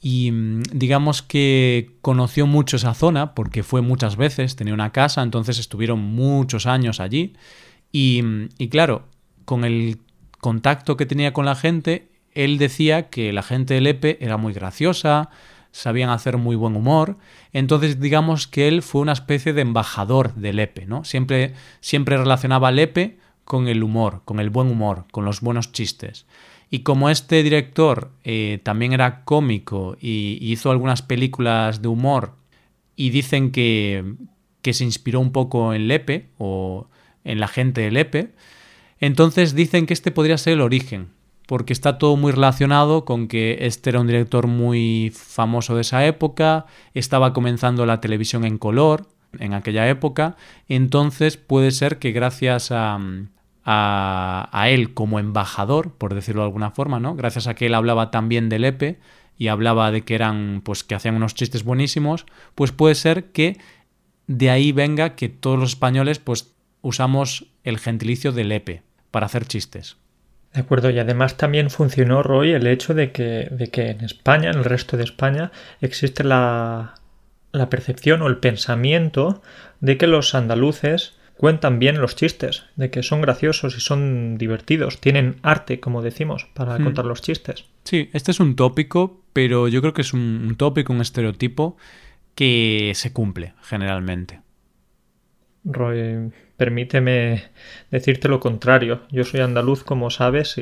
Y 0.00 0.32
mm, 0.32 0.62
digamos 0.72 1.22
que 1.22 1.92
conoció 2.02 2.46
mucho 2.46 2.76
esa 2.76 2.92
zona 2.92 3.34
porque 3.34 3.62
fue 3.62 3.80
muchas 3.80 4.16
veces, 4.16 4.54
tenía 4.54 4.74
una 4.74 4.92
casa, 4.92 5.22
entonces 5.22 5.58
estuvieron 5.58 6.00
muchos 6.00 6.66
años 6.66 7.00
allí. 7.00 7.34
Y, 7.90 8.22
mm, 8.22 8.48
y 8.58 8.68
claro, 8.68 9.08
con 9.46 9.64
el 9.64 9.98
contacto 10.40 10.98
que 10.98 11.06
tenía 11.06 11.32
con 11.32 11.46
la 11.46 11.54
gente, 11.54 12.08
él 12.34 12.58
decía 12.58 13.08
que 13.10 13.32
la 13.32 13.42
gente 13.42 13.74
de 13.74 13.80
Lepe 13.80 14.18
era 14.20 14.36
muy 14.36 14.52
graciosa, 14.52 15.30
sabían 15.70 16.10
hacer 16.10 16.36
muy 16.36 16.56
buen 16.56 16.76
humor. 16.76 17.16
Entonces, 17.52 18.00
digamos 18.00 18.46
que 18.46 18.68
él 18.68 18.82
fue 18.82 19.00
una 19.00 19.12
especie 19.12 19.52
de 19.52 19.62
embajador 19.62 20.34
del 20.34 20.56
Lepe, 20.56 20.86
¿no? 20.86 21.04
Siempre, 21.04 21.54
siempre 21.80 22.16
relacionaba 22.16 22.68
al 22.68 22.76
Lepe 22.76 23.18
con 23.44 23.68
el 23.68 23.82
humor, 23.82 24.22
con 24.24 24.40
el 24.40 24.50
buen 24.50 24.70
humor, 24.70 25.06
con 25.10 25.24
los 25.24 25.40
buenos 25.40 25.72
chistes. 25.72 26.26
Y 26.70 26.80
como 26.80 27.10
este 27.10 27.42
director 27.42 28.10
eh, 28.24 28.60
también 28.62 28.92
era 28.92 29.24
cómico 29.24 29.96
y 30.00 30.38
hizo 30.40 30.70
algunas 30.70 31.02
películas 31.02 31.82
de 31.82 31.88
humor 31.88 32.34
y 32.96 33.10
dicen 33.10 33.50
que, 33.50 34.14
que 34.62 34.72
se 34.72 34.84
inspiró 34.84 35.20
un 35.20 35.32
poco 35.32 35.74
en 35.74 35.88
Lepe 35.88 36.30
o 36.38 36.88
en 37.24 37.40
la 37.40 37.48
gente 37.48 37.82
de 37.82 37.90
Lepe, 37.90 38.34
entonces 39.00 39.54
dicen 39.54 39.86
que 39.86 39.94
este 39.94 40.10
podría 40.10 40.38
ser 40.38 40.54
el 40.54 40.60
origen, 40.60 41.08
porque 41.46 41.72
está 41.72 41.98
todo 41.98 42.16
muy 42.16 42.32
relacionado 42.32 43.04
con 43.04 43.28
que 43.28 43.58
este 43.60 43.90
era 43.90 44.00
un 44.00 44.06
director 44.06 44.46
muy 44.46 45.12
famoso 45.14 45.74
de 45.74 45.82
esa 45.82 46.06
época, 46.06 46.66
estaba 46.94 47.32
comenzando 47.32 47.86
la 47.86 48.00
televisión 48.00 48.44
en 48.44 48.58
color 48.58 49.08
en 49.38 49.52
aquella 49.52 49.88
época, 49.88 50.36
entonces 50.68 51.36
puede 51.36 51.70
ser 51.70 51.98
que 51.98 52.12
gracias 52.12 52.70
a, 52.70 52.98
a, 53.64 54.68
él 54.68 54.94
como 54.94 55.18
embajador, 55.18 55.92
por 55.92 56.14
decirlo 56.14 56.42
de 56.42 56.46
alguna 56.46 56.70
forma, 56.70 57.00
¿no? 57.00 57.14
Gracias 57.14 57.46
a 57.46 57.54
que 57.54 57.66
él 57.66 57.74
hablaba 57.74 58.10
también 58.10 58.48
del 58.48 58.64
EPE 58.64 58.98
y 59.36 59.48
hablaba 59.48 59.90
de 59.90 60.02
que 60.02 60.14
eran, 60.14 60.62
pues 60.64 60.84
que 60.84 60.94
hacían 60.94 61.16
unos 61.16 61.34
chistes 61.34 61.64
buenísimos, 61.64 62.26
pues 62.54 62.72
puede 62.72 62.94
ser 62.94 63.32
que 63.32 63.58
de 64.26 64.50
ahí 64.50 64.72
venga 64.72 65.16
que 65.16 65.28
todos 65.28 65.58
los 65.58 65.70
españoles 65.70 66.18
pues 66.18 66.54
usamos 66.82 67.46
el 67.64 67.78
gentilicio 67.78 68.32
del 68.32 68.52
EPE 68.52 68.82
para 69.10 69.26
hacer 69.26 69.46
chistes. 69.46 69.96
De 70.54 70.60
acuerdo, 70.60 70.88
y 70.90 71.00
además 71.00 71.36
también 71.36 71.68
funcionó, 71.68 72.22
Roy, 72.22 72.52
el 72.52 72.68
hecho 72.68 72.94
de 72.94 73.10
que, 73.10 73.48
de 73.50 73.68
que 73.68 73.90
en 73.90 74.04
España, 74.04 74.50
en 74.50 74.58
el 74.58 74.64
resto 74.64 74.96
de 74.96 75.02
España, 75.02 75.50
existe 75.80 76.22
la, 76.22 76.94
la 77.50 77.68
percepción 77.68 78.22
o 78.22 78.28
el 78.28 78.38
pensamiento 78.38 79.42
de 79.80 79.98
que 79.98 80.06
los 80.06 80.32
andaluces 80.36 81.14
cuentan 81.36 81.80
bien 81.80 82.00
los 82.00 82.14
chistes, 82.14 82.64
de 82.76 82.90
que 82.90 83.02
son 83.02 83.20
graciosos 83.20 83.76
y 83.76 83.80
son 83.80 84.38
divertidos, 84.38 85.00
tienen 85.00 85.36
arte, 85.42 85.80
como 85.80 86.02
decimos, 86.02 86.46
para 86.54 86.78
hmm. 86.78 86.84
contar 86.84 87.04
los 87.04 87.20
chistes. 87.20 87.64
Sí, 87.82 88.08
este 88.12 88.30
es 88.30 88.38
un 88.38 88.54
tópico, 88.54 89.22
pero 89.32 89.66
yo 89.66 89.80
creo 89.80 89.92
que 89.92 90.02
es 90.02 90.12
un 90.12 90.54
tópico, 90.56 90.92
un 90.92 91.00
estereotipo 91.00 91.76
que 92.36 92.92
se 92.94 93.12
cumple 93.12 93.54
generalmente. 93.62 94.43
Roy, 95.64 96.30
permíteme 96.56 97.44
decirte 97.90 98.28
lo 98.28 98.38
contrario. 98.38 99.02
Yo 99.10 99.24
soy 99.24 99.40
andaluz, 99.40 99.82
como 99.82 100.10
sabes, 100.10 100.60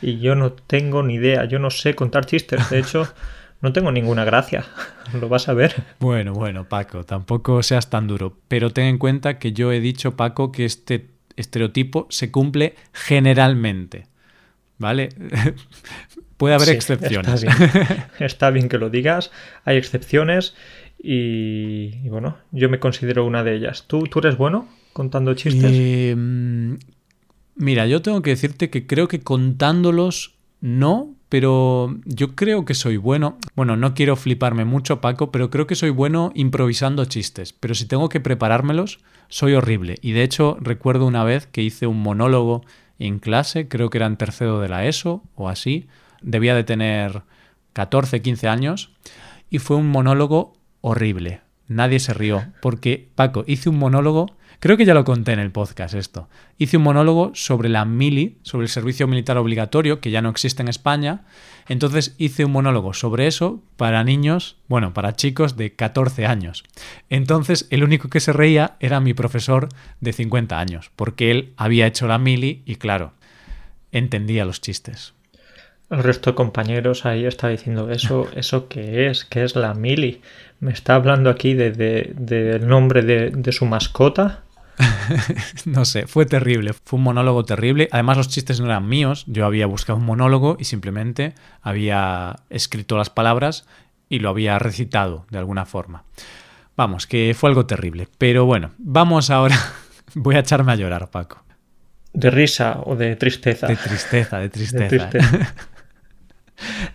y, 0.00 0.18
yo 0.20 0.34
no 0.34 0.52
tengo 0.52 1.02
ni 1.02 1.14
idea. 1.14 1.44
Yo 1.44 1.58
no 1.58 1.70
sé 1.70 1.94
contar 1.94 2.26
chistes. 2.26 2.70
De 2.70 2.78
hecho, 2.78 3.12
no 3.60 3.72
tengo 3.72 3.90
ninguna 3.90 4.24
gracia. 4.24 4.64
Lo 5.20 5.28
vas 5.28 5.48
a 5.48 5.54
ver. 5.54 5.74
Bueno, 5.98 6.32
bueno, 6.32 6.68
Paco, 6.68 7.04
tampoco 7.04 7.62
seas 7.62 7.90
tan 7.90 8.06
duro. 8.06 8.36
Pero 8.48 8.72
ten 8.72 8.86
en 8.86 8.98
cuenta 8.98 9.38
que 9.38 9.52
yo 9.52 9.72
he 9.72 9.80
dicho, 9.80 10.16
Paco, 10.16 10.52
que 10.52 10.64
este 10.64 11.08
estereotipo 11.36 12.06
se 12.10 12.30
cumple 12.30 12.76
generalmente. 12.92 14.06
¿Vale? 14.78 15.08
Puede 16.36 16.54
haber 16.54 16.68
excepciones. 16.68 17.42
Está 17.42 17.56
bien. 17.56 18.04
está 18.18 18.50
bien 18.50 18.68
que 18.68 18.78
lo 18.78 18.90
digas. 18.90 19.30
Hay 19.64 19.78
excepciones 19.78 20.54
y, 21.08 22.08
bueno, 22.08 22.36
yo 22.50 22.68
me 22.68 22.80
considero 22.80 23.24
una 23.24 23.44
de 23.44 23.54
ellas. 23.54 23.84
¿Tú, 23.86 24.04
tú 24.04 24.18
eres 24.18 24.36
bueno 24.36 24.66
contando 24.92 25.34
chistes? 25.34 25.70
Em, 25.72 26.78
mira, 27.54 27.86
yo 27.86 28.02
tengo 28.02 28.22
que 28.22 28.30
decirte 28.30 28.70
que 28.70 28.88
creo 28.88 29.06
que 29.06 29.20
contándolos 29.20 30.34
no, 30.60 31.14
pero 31.28 31.96
yo 32.06 32.34
creo 32.34 32.64
que 32.64 32.74
soy 32.74 32.96
bueno. 32.96 33.38
Bueno, 33.54 33.76
no 33.76 33.94
quiero 33.94 34.16
fliparme 34.16 34.64
mucho, 34.64 35.00
Paco, 35.00 35.30
pero 35.30 35.48
creo 35.48 35.68
que 35.68 35.76
soy 35.76 35.90
bueno 35.90 36.32
improvisando 36.34 37.04
chistes. 37.04 37.52
Pero 37.52 37.76
si 37.76 37.86
tengo 37.86 38.08
que 38.08 38.18
preparármelos, 38.18 38.98
soy 39.28 39.54
horrible. 39.54 39.98
Y 40.02 40.10
de 40.10 40.24
hecho, 40.24 40.56
recuerdo 40.60 41.06
una 41.06 41.22
vez 41.22 41.46
que 41.46 41.62
hice 41.62 41.86
un 41.86 42.02
monólogo 42.02 42.64
en 42.98 43.20
clase, 43.20 43.68
creo 43.68 43.90
que 43.90 43.98
era 43.98 44.06
en 44.06 44.16
tercero 44.16 44.58
de 44.58 44.68
la 44.68 44.86
ESO 44.86 45.22
o 45.36 45.48
así. 45.48 45.86
Debía 46.20 46.56
de 46.56 46.64
tener 46.64 47.22
14, 47.74 48.22
15 48.22 48.48
años. 48.48 48.90
Y 49.50 49.60
fue 49.60 49.76
un 49.76 49.88
monólogo 49.88 50.55
horrible. 50.80 51.40
Nadie 51.68 51.98
se 51.98 52.14
rió, 52.14 52.44
porque 52.62 53.08
Paco, 53.16 53.42
hice 53.48 53.68
un 53.68 53.78
monólogo, 53.78 54.36
creo 54.60 54.76
que 54.76 54.84
ya 54.84 54.94
lo 54.94 55.04
conté 55.04 55.32
en 55.32 55.40
el 55.40 55.50
podcast 55.50 55.94
esto, 55.94 56.28
hice 56.58 56.76
un 56.76 56.84
monólogo 56.84 57.32
sobre 57.34 57.68
la 57.68 57.84
mili, 57.84 58.38
sobre 58.42 58.66
el 58.66 58.68
servicio 58.68 59.08
militar 59.08 59.36
obligatorio, 59.36 60.00
que 60.00 60.12
ya 60.12 60.22
no 60.22 60.28
existe 60.28 60.62
en 60.62 60.68
España, 60.68 61.24
entonces 61.68 62.14
hice 62.18 62.44
un 62.44 62.52
monólogo 62.52 62.94
sobre 62.94 63.26
eso 63.26 63.60
para 63.76 64.04
niños, 64.04 64.58
bueno, 64.68 64.94
para 64.94 65.16
chicos 65.16 65.56
de 65.56 65.74
14 65.74 66.26
años. 66.26 66.62
Entonces 67.10 67.66
el 67.70 67.82
único 67.82 68.08
que 68.08 68.20
se 68.20 68.32
reía 68.32 68.76
era 68.78 69.00
mi 69.00 69.12
profesor 69.12 69.68
de 70.00 70.12
50 70.12 70.60
años, 70.60 70.92
porque 70.94 71.32
él 71.32 71.52
había 71.56 71.88
hecho 71.88 72.06
la 72.06 72.18
mili 72.18 72.62
y 72.64 72.76
claro, 72.76 73.12
entendía 73.90 74.44
los 74.44 74.60
chistes. 74.60 75.15
El 75.88 76.02
resto 76.02 76.30
de 76.30 76.34
compañeros 76.34 77.06
ahí 77.06 77.26
está 77.26 77.48
diciendo 77.48 77.90
eso, 77.90 78.28
eso 78.34 78.68
qué 78.68 79.08
es, 79.08 79.24
qué 79.24 79.44
es 79.44 79.54
la 79.54 79.72
mili. 79.74 80.20
Me 80.58 80.72
está 80.72 80.96
hablando 80.96 81.30
aquí 81.30 81.54
del 81.54 81.76
de, 81.76 82.60
nombre 82.60 83.02
de, 83.02 83.52
su 83.52 83.66
mascota. 83.66 84.42
no 85.64 85.84
sé, 85.84 86.08
fue 86.08 86.26
terrible, 86.26 86.72
fue 86.72 86.98
un 86.98 87.04
monólogo 87.04 87.44
terrible. 87.44 87.88
Además 87.92 88.16
los 88.16 88.28
chistes 88.28 88.58
no 88.58 88.66
eran 88.66 88.88
míos, 88.88 89.24
yo 89.28 89.46
había 89.46 89.66
buscado 89.66 89.98
un 89.98 90.04
monólogo 90.04 90.56
y 90.58 90.64
simplemente 90.64 91.34
había 91.62 92.34
escrito 92.50 92.96
las 92.96 93.10
palabras 93.10 93.64
y 94.08 94.18
lo 94.18 94.28
había 94.28 94.58
recitado 94.58 95.24
de 95.30 95.38
alguna 95.38 95.66
forma. 95.66 96.02
Vamos, 96.76 97.06
que 97.06 97.34
fue 97.38 97.48
algo 97.48 97.66
terrible. 97.66 98.08
Pero 98.18 98.44
bueno, 98.44 98.72
vamos 98.78 99.30
ahora. 99.30 99.56
Voy 100.14 100.34
a 100.34 100.40
echarme 100.40 100.72
a 100.72 100.76
llorar, 100.76 101.10
Paco. 101.10 101.42
¿De 102.12 102.30
risa 102.30 102.80
o 102.84 102.96
de 102.96 103.14
tristeza? 103.16 103.66
De 103.66 103.76
tristeza, 103.76 104.38
de 104.38 104.48
tristeza. 104.48 105.10
¿eh? 105.12 105.18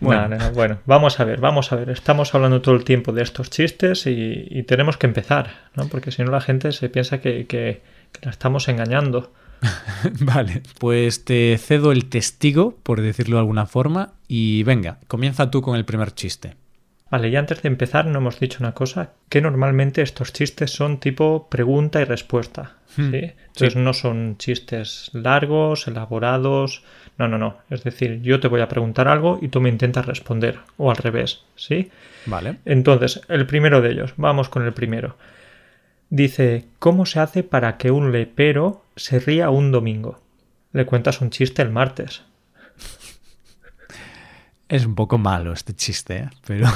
Bueno. 0.00 0.36
bueno, 0.54 0.78
vamos 0.86 1.20
a 1.20 1.24
ver, 1.24 1.40
vamos 1.40 1.72
a 1.72 1.76
ver. 1.76 1.90
Estamos 1.90 2.34
hablando 2.34 2.60
todo 2.60 2.74
el 2.74 2.84
tiempo 2.84 3.12
de 3.12 3.22
estos 3.22 3.50
chistes 3.50 4.06
y, 4.06 4.62
tenemos 4.66 4.96
que 4.96 5.06
empezar, 5.06 5.50
¿no? 5.74 5.88
Porque 5.88 6.10
si 6.10 6.22
no 6.22 6.30
la 6.30 6.40
gente 6.40 6.72
se 6.72 6.88
piensa 6.88 7.20
que, 7.20 7.82
la 8.22 8.30
estamos 8.30 8.68
engañando. 8.68 9.32
vale, 10.20 10.62
pues 10.78 11.24
te 11.24 11.56
cedo 11.58 11.92
el 11.92 12.06
testigo, 12.06 12.76
por 12.82 13.00
decirlo 13.00 13.36
de 13.36 13.40
alguna 13.40 13.66
forma, 13.66 14.14
y 14.26 14.64
venga, 14.64 14.98
comienza 15.06 15.50
tú 15.50 15.62
con 15.62 15.76
el 15.76 15.84
primer 15.84 16.12
chiste. 16.12 16.56
Vale, 17.12 17.28
y 17.28 17.36
antes 17.36 17.60
de 17.60 17.68
empezar 17.68 18.06
no 18.06 18.20
hemos 18.20 18.40
dicho 18.40 18.56
una 18.60 18.72
cosa, 18.72 19.10
que 19.28 19.42
normalmente 19.42 20.00
estos 20.00 20.32
chistes 20.32 20.70
son 20.70 20.98
tipo 20.98 21.46
pregunta 21.50 22.00
y 22.00 22.04
respuesta. 22.04 22.76
Hmm, 22.96 23.10
¿sí? 23.10 23.32
Entonces 23.48 23.76
no 23.76 23.92
son 23.92 24.38
chistes 24.38 25.10
largos, 25.12 25.86
elaborados, 25.88 26.82
no, 27.18 27.28
no, 27.28 27.36
no. 27.36 27.58
Es 27.68 27.84
decir, 27.84 28.22
yo 28.22 28.40
te 28.40 28.48
voy 28.48 28.62
a 28.62 28.68
preguntar 28.68 29.08
algo 29.08 29.38
y 29.42 29.48
tú 29.48 29.60
me 29.60 29.68
intentas 29.68 30.06
responder. 30.06 30.60
O 30.78 30.90
al 30.90 30.96
revés, 30.96 31.44
¿sí? 31.54 31.90
Vale. 32.24 32.56
Entonces, 32.64 33.20
el 33.28 33.44
primero 33.44 33.82
de 33.82 33.90
ellos. 33.90 34.14
Vamos 34.16 34.48
con 34.48 34.64
el 34.64 34.72
primero. 34.72 35.18
Dice, 36.08 36.64
¿cómo 36.78 37.04
se 37.04 37.20
hace 37.20 37.42
para 37.42 37.76
que 37.76 37.90
un 37.90 38.10
lepero 38.10 38.86
se 38.96 39.20
ría 39.20 39.50
un 39.50 39.70
domingo? 39.70 40.18
Le 40.72 40.86
cuentas 40.86 41.20
un 41.20 41.28
chiste 41.28 41.60
el 41.60 41.68
martes. 41.68 42.22
Es 44.72 44.86
un 44.86 44.94
poco 44.94 45.18
malo 45.18 45.52
este 45.52 45.74
chiste, 45.74 46.16
¿eh? 46.16 46.28
pero... 46.46 46.66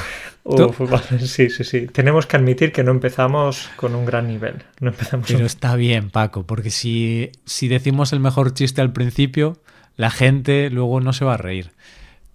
sí, 1.20 1.48
sí, 1.48 1.64
sí. 1.64 1.86
Tenemos 1.86 2.26
que 2.26 2.36
admitir 2.36 2.70
que 2.70 2.84
no 2.84 2.90
empezamos 2.90 3.70
con 3.76 3.94
un 3.94 4.04
gran 4.04 4.28
nivel. 4.28 4.56
No 4.80 4.90
empezamos 4.90 5.32
pero 5.32 5.46
está 5.46 5.76
bien, 5.76 6.10
Paco, 6.10 6.46
porque 6.46 6.68
si, 6.68 7.30
si 7.46 7.68
decimos 7.68 8.12
el 8.12 8.20
mejor 8.20 8.52
chiste 8.52 8.82
al 8.82 8.92
principio, 8.92 9.56
la 9.96 10.10
gente 10.10 10.68
luego 10.68 11.00
no 11.00 11.14
se 11.14 11.24
va 11.24 11.34
a 11.34 11.36
reír. 11.38 11.70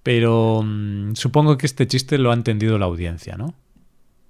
Pero 0.01 0.63
mm, 0.65 1.13
supongo 1.13 1.59
que 1.59 1.67
este 1.67 1.85
chiste 1.85 2.17
lo 2.17 2.31
ha 2.31 2.33
entendido 2.33 2.79
la 2.79 2.87
audiencia, 2.87 3.37
¿no? 3.37 3.53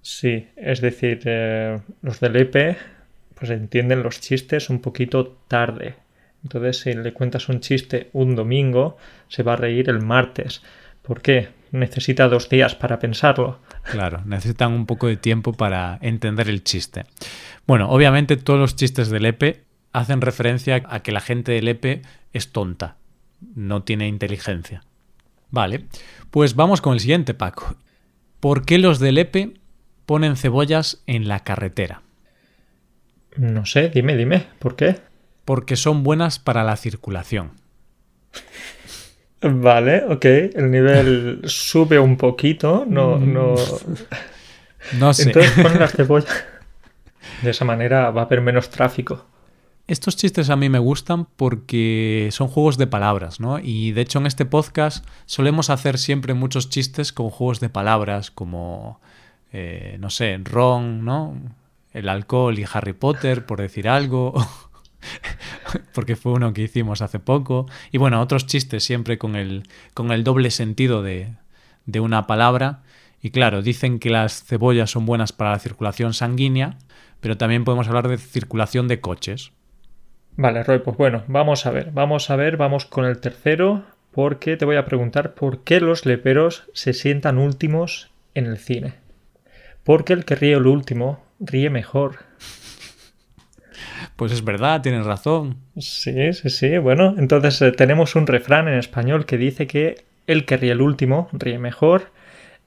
Sí, 0.01 0.49
es 0.57 0.81
decir, 0.81 1.21
eh, 1.23 1.79
los 2.01 2.19
del 2.19 2.35
EP 2.35 2.77
pues 3.35 3.51
entienden 3.51 4.03
los 4.03 4.19
chistes 4.19 4.69
un 4.69 4.81
poquito 4.81 5.37
tarde. 5.47 5.95
Entonces, 6.43 6.79
si 6.79 6.93
le 6.93 7.13
cuentas 7.13 7.47
un 7.47 7.61
chiste 7.61 8.09
un 8.11 8.35
domingo, 8.35 8.97
se 9.29 9.43
va 9.43 9.53
a 9.53 9.55
reír 9.55 9.89
el 9.89 10.01
martes. 10.01 10.61
¿Por 11.01 11.21
qué? 11.21 11.49
Necesita 11.71 12.27
dos 12.27 12.49
días 12.49 12.75
para 12.75 12.99
pensarlo. 12.99 13.59
Claro, 13.83 14.21
necesitan 14.25 14.73
un 14.73 14.85
poco 14.85 15.07
de 15.07 15.17
tiempo 15.17 15.53
para 15.53 15.97
entender 16.01 16.49
el 16.49 16.63
chiste. 16.63 17.05
Bueno, 17.65 17.89
obviamente 17.89 18.37
todos 18.37 18.59
los 18.59 18.75
chistes 18.75 19.09
del 19.09 19.25
EPE 19.25 19.63
hacen 19.93 20.21
referencia 20.21 20.83
a 20.87 20.99
que 21.01 21.11
la 21.11 21.21
gente 21.21 21.53
del 21.53 21.67
EPE 21.67 22.01
es 22.33 22.51
tonta 22.51 22.97
no 23.55 23.83
tiene 23.83 24.07
inteligencia. 24.07 24.83
Vale, 25.49 25.85
pues 26.29 26.55
vamos 26.55 26.81
con 26.81 26.93
el 26.93 26.99
siguiente, 26.99 27.33
Paco. 27.33 27.75
¿Por 28.39 28.65
qué 28.65 28.77
los 28.77 28.99
del 28.99 29.17
EPE 29.17 29.55
ponen 30.05 30.37
cebollas 30.37 31.03
en 31.07 31.27
la 31.27 31.41
carretera? 31.41 32.03
No 33.37 33.65
sé, 33.65 33.89
dime, 33.89 34.15
dime, 34.15 34.47
¿por 34.59 34.75
qué? 34.75 34.99
Porque 35.45 35.75
son 35.75 36.03
buenas 36.03 36.39
para 36.39 36.63
la 36.63 36.77
circulación. 36.77 37.51
Vale, 39.41 40.03
ok. 40.07 40.25
El 40.25 40.69
nivel 40.71 41.41
sube 41.45 41.97
un 41.99 42.17
poquito. 42.17 42.85
No, 42.87 43.17
Mm. 43.17 43.33
no. 43.33 43.55
No 44.99 45.13
sé. 45.13 45.23
Entonces 45.23 45.51
ponen 45.61 45.79
las 45.79 45.91
cebollas. 45.93 46.43
De 47.43 47.51
esa 47.51 47.65
manera 47.65 48.09
va 48.09 48.23
a 48.23 48.25
haber 48.25 48.41
menos 48.41 48.69
tráfico. 48.71 49.25
Estos 49.87 50.15
chistes 50.15 50.49
a 50.49 50.55
mí 50.55 50.69
me 50.69 50.79
gustan 50.79 51.25
porque 51.35 52.29
son 52.31 52.47
juegos 52.47 52.77
de 52.79 52.87
palabras, 52.87 53.39
¿no? 53.39 53.59
Y 53.59 53.91
de 53.91 54.01
hecho 54.01 54.17
en 54.19 54.25
este 54.25 54.45
podcast 54.45 55.05
solemos 55.27 55.69
hacer 55.69 55.97
siempre 55.99 56.33
muchos 56.33 56.69
chistes 56.69 57.13
con 57.13 57.29
juegos 57.29 57.59
de 57.59 57.69
palabras 57.69 58.31
como, 58.31 58.99
eh, 59.53 59.97
no 59.99 60.09
sé, 60.09 60.39
Ron, 60.43 61.05
¿no? 61.05 61.35
El 61.93 62.09
alcohol 62.09 62.57
y 62.57 62.65
Harry 62.71 62.93
Potter, 62.93 63.45
por 63.45 63.61
decir 63.61 63.87
algo. 63.87 64.33
porque 65.93 66.15
fue 66.15 66.33
uno 66.33 66.53
que 66.53 66.63
hicimos 66.63 67.01
hace 67.01 67.19
poco. 67.19 67.67
Y 67.91 67.97
bueno, 67.97 68.21
otros 68.21 68.45
chistes 68.45 68.83
siempre 68.83 69.17
con 69.17 69.35
el, 69.35 69.63
con 69.93 70.11
el 70.11 70.23
doble 70.23 70.51
sentido 70.51 71.03
de, 71.03 71.33
de 71.85 71.99
una 71.99 72.27
palabra. 72.27 72.83
Y 73.21 73.31
claro, 73.31 73.61
dicen 73.61 73.99
que 73.99 74.09
las 74.09 74.43
cebollas 74.43 74.91
son 74.91 75.05
buenas 75.05 75.31
para 75.31 75.51
la 75.51 75.59
circulación 75.59 76.13
sanguínea, 76.13 76.77
pero 77.19 77.37
también 77.37 77.63
podemos 77.63 77.87
hablar 77.87 78.07
de 78.07 78.17
circulación 78.17 78.87
de 78.87 78.99
coches. 78.99 79.51
Vale, 80.37 80.63
Roy, 80.63 80.79
pues 80.79 80.97
bueno, 80.97 81.23
vamos 81.27 81.65
a 81.65 81.71
ver, 81.71 81.91
vamos 81.91 82.29
a 82.29 82.35
ver, 82.35 82.57
vamos 82.57 82.85
con 82.85 83.05
el 83.05 83.19
tercero, 83.19 83.83
porque 84.11 84.57
te 84.57 84.65
voy 84.65 84.77
a 84.77 84.85
preguntar 84.85 85.35
por 85.35 85.63
qué 85.63 85.79
los 85.79 86.05
leperos 86.05 86.63
se 86.73 86.93
sientan 86.93 87.37
últimos 87.37 88.09
en 88.33 88.45
el 88.45 88.57
cine. 88.57 88.95
Porque 89.83 90.13
el 90.13 90.25
que 90.25 90.35
ríe 90.35 90.53
el 90.53 90.67
último 90.67 91.23
ríe 91.39 91.69
mejor. 91.69 92.19
Pues 94.21 94.33
es 94.33 94.43
verdad, 94.45 94.83
tienes 94.83 95.03
razón. 95.03 95.55
Sí, 95.79 96.31
sí, 96.33 96.51
sí. 96.51 96.77
Bueno, 96.77 97.15
entonces 97.17 97.59
eh, 97.63 97.71
tenemos 97.71 98.15
un 98.15 98.27
refrán 98.27 98.67
en 98.67 98.75
español 98.75 99.25
que 99.25 99.35
dice 99.39 99.65
que 99.65 100.05
el 100.27 100.45
que 100.45 100.57
ríe 100.57 100.73
el 100.73 100.81
último 100.81 101.27
ríe 101.33 101.57
mejor. 101.57 102.11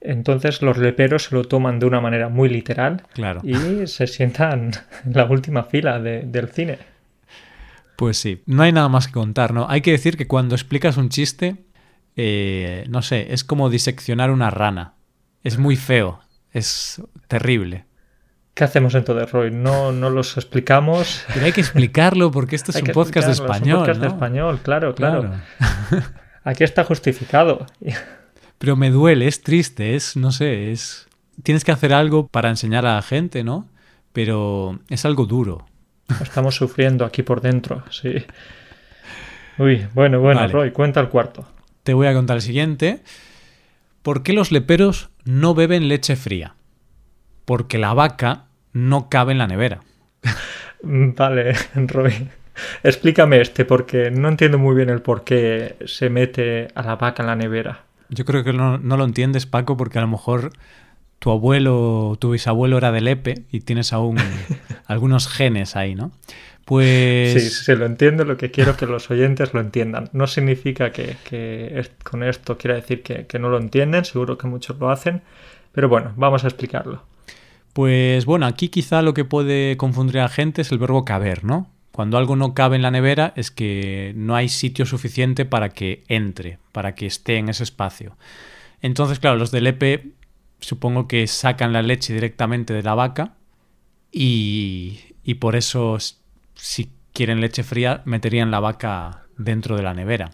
Entonces 0.01 0.61
los 0.61 0.77
leperos 0.77 1.23
se 1.23 1.35
lo 1.35 1.45
toman 1.45 1.79
de 1.79 1.85
una 1.85 2.01
manera 2.01 2.27
muy 2.27 2.49
literal 2.49 3.03
Claro. 3.13 3.39
y 3.41 3.87
se 3.87 4.05
sientan 4.05 4.71
en 5.05 5.13
la 5.13 5.23
última 5.23 5.63
fila 5.63 5.97
de- 6.01 6.23
del 6.23 6.49
cine. 6.49 6.77
Pues 7.95 8.17
sí, 8.17 8.41
no 8.47 8.63
hay 8.63 8.73
nada 8.73 8.89
más 8.89 9.07
que 9.07 9.13
contar, 9.13 9.53
¿no? 9.53 9.65
Hay 9.69 9.79
que 9.79 9.91
decir 9.91 10.17
que 10.17 10.27
cuando 10.27 10.55
explicas 10.55 10.97
un 10.97 11.07
chiste, 11.07 11.55
eh, 12.17 12.83
no 12.89 13.01
sé, 13.01 13.33
es 13.33 13.45
como 13.45 13.69
diseccionar 13.69 14.29
una 14.29 14.49
rana. 14.49 14.95
Es 15.41 15.57
muy 15.57 15.77
feo, 15.77 16.19
es 16.51 17.01
terrible. 17.29 17.85
¿Qué 18.55 18.63
hacemos 18.63 18.95
entonces, 18.95 19.29
Roy? 19.31 19.51
No, 19.51 19.91
no 19.91 20.09
los 20.09 20.37
explicamos. 20.37 21.25
Pero 21.33 21.45
hay 21.45 21.51
que 21.51 21.59
explicarlo 21.59 22.31
porque 22.31 22.55
esto 22.55 22.71
es 22.71 22.81
un 22.81 22.87
podcast 22.87 23.27
de 23.27 23.33
explicarlo, 23.33 23.33
es 23.33 23.39
un 23.39 23.45
español. 23.45 23.79
podcast 23.79 24.01
de 24.01 24.07
español, 24.07 24.59
claro, 24.63 24.95
claro, 24.95 25.21
Claro. 25.21 26.05
Aquí 26.45 26.63
está 26.63 26.85
justificado. 26.85 27.65
Pero 28.57 28.77
me 28.77 28.91
duele, 28.91 29.27
es 29.27 29.43
triste, 29.43 29.95
es, 29.95 30.15
no 30.15 30.31
sé, 30.31 30.71
es... 30.71 31.05
Tienes 31.43 31.65
que 31.65 31.73
hacer 31.73 31.93
algo 31.93 32.27
para 32.27 32.49
enseñar 32.49 32.85
a 32.85 32.95
la 32.95 33.01
gente, 33.01 33.43
¿no? 33.43 33.67
Pero 34.13 34.79
es 34.87 35.03
algo 35.03 35.25
duro. 35.25 35.65
Estamos 36.21 36.55
sufriendo 36.55 37.03
aquí 37.03 37.23
por 37.23 37.41
dentro, 37.41 37.83
sí. 37.91 38.25
Uy, 39.57 39.85
bueno, 39.93 40.21
bueno, 40.21 40.39
Vale. 40.39 40.53
Roy, 40.53 40.71
cuenta 40.71 41.01
el 41.01 41.09
cuarto. 41.09 41.45
Te 41.83 41.93
voy 41.93 42.07
a 42.07 42.13
contar 42.13 42.37
el 42.37 42.41
siguiente. 42.41 43.03
¿Por 44.01 44.23
qué 44.23 44.31
los 44.31 44.53
leperos 44.53 45.09
no 45.25 45.55
beben 45.55 45.89
leche 45.89 46.15
fría? 46.15 46.54
Porque 47.45 47.77
la 47.77 47.93
vaca 47.93 48.45
no 48.73 49.09
cabe 49.09 49.31
en 49.33 49.37
la 49.37 49.47
nevera. 49.47 49.81
Vale, 50.81 51.53
Roy. 51.75 52.29
Explícame 52.83 53.41
este, 53.41 53.65
porque 53.65 54.11
no 54.11 54.29
entiendo 54.29 54.57
muy 54.57 54.75
bien 54.75 54.89
el 54.89 55.01
por 55.01 55.23
qué 55.23 55.75
se 55.85 56.09
mete 56.09 56.69
a 56.75 56.83
la 56.83 56.95
vaca 56.95 57.23
en 57.23 57.27
la 57.27 57.35
nevera. 57.35 57.83
Yo 58.09 58.23
creo 58.23 58.43
que 58.43 58.53
no, 58.53 58.77
no 58.77 58.97
lo 58.97 59.03
entiendes, 59.03 59.45
Paco, 59.45 59.75
porque 59.77 59.97
a 59.97 60.01
lo 60.01 60.07
mejor 60.07 60.51
tu 61.19 61.31
abuelo, 61.31 62.15
tu 62.19 62.31
bisabuelo 62.31 62.77
era 62.77 62.91
de 62.91 63.01
Lepe 63.01 63.43
y 63.51 63.61
tienes 63.61 63.93
aún 63.93 64.17
algunos 64.85 65.27
genes 65.27 65.75
ahí, 65.75 65.95
¿no? 65.95 66.11
Pues 66.65 67.33
Sí, 67.33 67.49
sí, 67.49 67.75
lo 67.75 67.85
entiendo, 67.85 68.23
lo 68.25 68.37
que 68.37 68.51
quiero 68.51 68.75
que 68.77 68.85
los 68.85 69.11
oyentes 69.11 69.53
lo 69.53 69.59
entiendan. 69.59 70.09
No 70.13 70.25
significa 70.27 70.91
que, 70.91 71.15
que 71.27 71.79
es- 71.79 71.91
con 72.03 72.23
esto 72.23 72.57
quiera 72.57 72.75
decir 72.75 73.03
que, 73.03 73.25
que 73.27 73.37
no 73.39 73.49
lo 73.49 73.57
entienden, 73.57 74.05
seguro 74.05 74.37
que 74.37 74.47
muchos 74.47 74.79
lo 74.79 74.89
hacen, 74.89 75.21
pero 75.73 75.89
bueno, 75.89 76.13
vamos 76.15 76.43
a 76.43 76.47
explicarlo. 76.47 77.03
Pues 77.75 78.23
bueno, 78.23 78.45
aquí 78.45 78.69
quizá 78.69 79.01
lo 79.01 79.13
que 79.13 79.25
puede 79.25 79.75
confundir 79.75 80.19
a 80.19 80.23
la 80.23 80.29
gente 80.29 80.61
es 80.61 80.71
el 80.71 80.77
verbo 80.77 81.03
caber, 81.03 81.43
¿no? 81.43 81.69
Cuando 81.91 82.17
algo 82.17 82.37
no 82.37 82.53
cabe 82.53 82.77
en 82.77 82.81
la 82.81 82.89
nevera 82.89 83.33
es 83.35 83.51
que 83.51 84.13
no 84.15 84.33
hay 84.33 84.47
sitio 84.47 84.85
suficiente 84.85 85.43
para 85.43 85.67
que 85.67 86.05
entre, 86.07 86.57
para 86.71 86.95
que 86.95 87.05
esté 87.05 87.35
en 87.35 87.49
ese 87.49 87.63
espacio. 87.63 88.15
Entonces, 88.81 89.19
claro, 89.19 89.35
los 89.35 89.51
del 89.51 89.67
EPE 89.67 90.13
supongo 90.61 91.09
que 91.09 91.27
sacan 91.27 91.73
la 91.73 91.81
leche 91.81 92.13
directamente 92.13 92.73
de 92.73 92.81
la 92.81 92.95
vaca 92.95 93.33
y, 94.09 95.01
y 95.25 95.33
por 95.33 95.57
eso 95.57 95.97
si 96.53 96.93
quieren 97.11 97.41
leche 97.41 97.63
fría 97.63 98.03
meterían 98.05 98.51
la 98.51 98.61
vaca 98.61 99.25
dentro 99.37 99.75
de 99.75 99.83
la 99.83 99.93
nevera. 99.93 100.31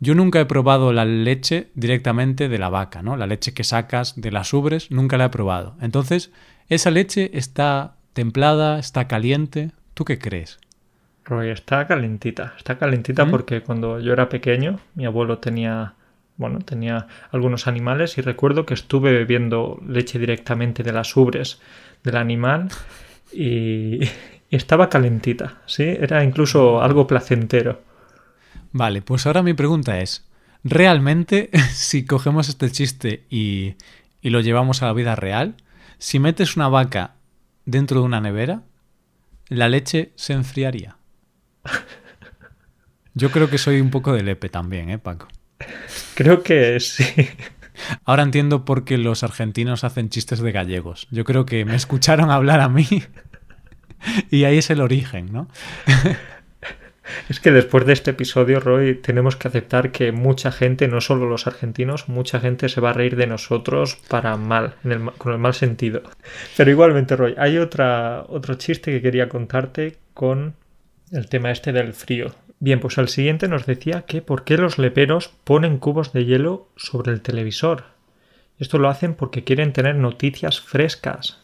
Yo 0.00 0.16
nunca 0.16 0.40
he 0.40 0.46
probado 0.46 0.92
la 0.92 1.04
leche 1.04 1.70
directamente 1.76 2.48
de 2.48 2.58
la 2.58 2.70
vaca, 2.70 3.02
¿no? 3.02 3.16
La 3.16 3.28
leche 3.28 3.54
que 3.54 3.62
sacas 3.62 4.20
de 4.20 4.32
las 4.32 4.52
ubres, 4.52 4.90
nunca 4.90 5.16
la 5.16 5.26
he 5.26 5.30
probado. 5.30 5.76
Entonces, 5.80 6.32
¿esa 6.68 6.90
leche 6.90 7.30
está 7.34 7.94
templada, 8.12 8.78
está 8.78 9.08
caliente? 9.08 9.72
¿Tú 9.94 10.04
qué 10.04 10.18
crees? 10.18 10.58
Roy, 11.24 11.50
está 11.50 11.86
calentita, 11.86 12.54
está 12.56 12.78
calentita 12.78 13.24
¿Mm? 13.24 13.30
porque 13.30 13.62
cuando 13.62 14.00
yo 14.00 14.12
era 14.12 14.28
pequeño, 14.28 14.80
mi 14.94 15.04
abuelo 15.06 15.38
tenía, 15.38 15.94
bueno, 16.36 16.58
tenía 16.60 17.06
algunos 17.30 17.66
animales 17.66 18.18
y 18.18 18.22
recuerdo 18.22 18.66
que 18.66 18.74
estuve 18.74 19.12
bebiendo 19.12 19.80
leche 19.86 20.18
directamente 20.18 20.82
de 20.82 20.92
las 20.92 21.16
ubres 21.16 21.60
del 22.02 22.16
animal 22.16 22.68
y, 23.32 24.04
y 24.52 24.56
estaba 24.56 24.90
calentita, 24.90 25.62
¿sí? 25.66 25.84
Era 25.84 26.24
incluso 26.24 26.82
algo 26.82 27.06
placentero. 27.06 27.80
Vale, 28.72 29.00
pues 29.02 29.26
ahora 29.26 29.42
mi 29.42 29.54
pregunta 29.54 30.00
es, 30.00 30.26
¿realmente 30.64 31.50
si 31.72 32.04
cogemos 32.04 32.48
este 32.48 32.70
chiste 32.70 33.24
y, 33.30 33.76
y 34.20 34.30
lo 34.30 34.40
llevamos 34.40 34.82
a 34.82 34.86
la 34.86 34.92
vida 34.92 35.14
real, 35.14 35.54
si 36.02 36.18
metes 36.18 36.56
una 36.56 36.66
vaca 36.66 37.14
dentro 37.64 38.00
de 38.00 38.06
una 38.06 38.20
nevera, 38.20 38.64
la 39.46 39.68
leche 39.68 40.10
se 40.16 40.32
enfriaría? 40.32 40.96
Yo 43.14 43.30
creo 43.30 43.48
que 43.48 43.56
soy 43.56 43.80
un 43.80 43.90
poco 43.90 44.12
de 44.12 44.24
lepe 44.24 44.48
también, 44.48 44.90
¿eh, 44.90 44.98
Paco? 44.98 45.28
Creo 46.16 46.42
que 46.42 46.80
sí. 46.80 47.04
Ahora 48.04 48.24
entiendo 48.24 48.64
por 48.64 48.84
qué 48.84 48.98
los 48.98 49.22
argentinos 49.22 49.84
hacen 49.84 50.08
chistes 50.08 50.40
de 50.40 50.50
gallegos. 50.50 51.06
Yo 51.12 51.22
creo 51.22 51.46
que 51.46 51.64
me 51.64 51.76
escucharon 51.76 52.32
hablar 52.32 52.58
a 52.58 52.68
mí 52.68 52.88
y 54.30 54.42
ahí 54.42 54.58
es 54.58 54.70
el 54.70 54.80
origen, 54.80 55.32
¿no? 55.32 55.46
Es 57.28 57.40
que 57.40 57.50
después 57.50 57.84
de 57.84 57.92
este 57.92 58.12
episodio, 58.12 58.60
Roy, 58.60 58.94
tenemos 58.94 59.36
que 59.36 59.48
aceptar 59.48 59.90
que 59.90 60.12
mucha 60.12 60.52
gente, 60.52 60.86
no 60.88 61.00
solo 61.00 61.28
los 61.28 61.46
argentinos, 61.46 62.08
mucha 62.08 62.40
gente 62.40 62.68
se 62.68 62.80
va 62.80 62.90
a 62.90 62.92
reír 62.92 63.16
de 63.16 63.26
nosotros 63.26 63.98
para 64.08 64.36
mal, 64.36 64.74
con 65.18 65.32
el 65.32 65.38
mal 65.38 65.54
sentido. 65.54 66.02
Pero 66.56 66.70
igualmente, 66.70 67.16
Roy, 67.16 67.34
hay 67.38 67.58
otra, 67.58 68.24
otro 68.28 68.54
chiste 68.54 68.92
que 68.92 69.02
quería 69.02 69.28
contarte 69.28 69.98
con 70.14 70.54
el 71.10 71.28
tema 71.28 71.50
este 71.50 71.72
del 71.72 71.92
frío. 71.92 72.32
Bien, 72.60 72.78
pues 72.78 72.96
el 72.98 73.08
siguiente 73.08 73.48
nos 73.48 73.66
decía 73.66 74.02
que 74.02 74.22
por 74.22 74.44
qué 74.44 74.56
los 74.56 74.78
leperos 74.78 75.32
ponen 75.42 75.78
cubos 75.78 76.12
de 76.12 76.24
hielo 76.24 76.68
sobre 76.76 77.12
el 77.12 77.20
televisor. 77.20 77.84
Esto 78.58 78.78
lo 78.78 78.88
hacen 78.88 79.14
porque 79.14 79.42
quieren 79.42 79.72
tener 79.72 79.96
noticias 79.96 80.60
frescas. 80.60 81.41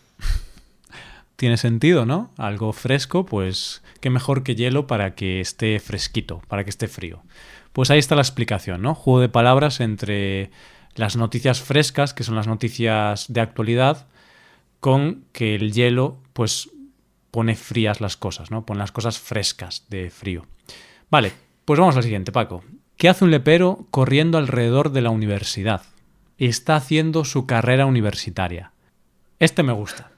Tiene 1.39 1.57
sentido, 1.57 2.05
¿no? 2.05 2.33
Algo 2.37 2.73
fresco, 2.73 3.25
pues 3.25 3.81
qué 4.01 4.11
mejor 4.11 4.43
que 4.43 4.57
hielo 4.57 4.89
para 4.89 5.15
que 5.15 5.41
esté 5.41 5.79
fresquito, 5.79 6.43
para 6.49 6.65
que 6.65 6.71
esté 6.71 6.89
frío. 6.89 7.23
Pues 7.73 7.93
ahí 7.93 8.01
está 8.01 8.17
la 8.17 8.23
explicación, 8.23 8.83
¿no? 8.83 8.97
Juego 8.97 9.21
de 9.21 9.29
palabras 9.29 9.79
entre 9.79 10.51
las 10.97 11.15
noticias 11.15 11.63
frescas, 11.63 12.13
que 12.13 12.25
son 12.25 12.35
las 12.35 12.49
noticias 12.49 13.33
de 13.33 13.41
actualidad, 13.41 14.09
con 14.81 15.27
que 15.31 15.55
el 15.55 15.73
hielo, 15.73 16.19
pues 16.33 16.71
pone 17.31 17.55
frías 17.55 18.01
las 18.01 18.17
cosas, 18.17 18.51
¿no? 18.51 18.67
Pone 18.67 18.81
las 18.81 18.91
cosas 18.91 19.21
frescas 19.21 19.85
de 19.91 20.11
frío. 20.11 20.45
Vale, 21.09 21.31
pues 21.65 21.79
vamos 21.79 21.97
al 21.97 22.03
siguiente, 22.03 22.33
Paco. 22.33 22.65
¿Qué 22.97 23.09
hace 23.09 23.25
un 23.25 23.31
lepero 23.31 23.87
corriendo 23.93 24.39
alrededor 24.39 24.91
de 24.91 25.03
la 25.03 25.11
universidad? 25.11 25.83
Está 26.37 26.75
haciendo 26.75 27.25
su 27.25 27.47
carrera 27.47 27.87
universitaria. 27.87 28.73
Este 29.39 29.63
me 29.63 29.73
gusta. 29.73 30.18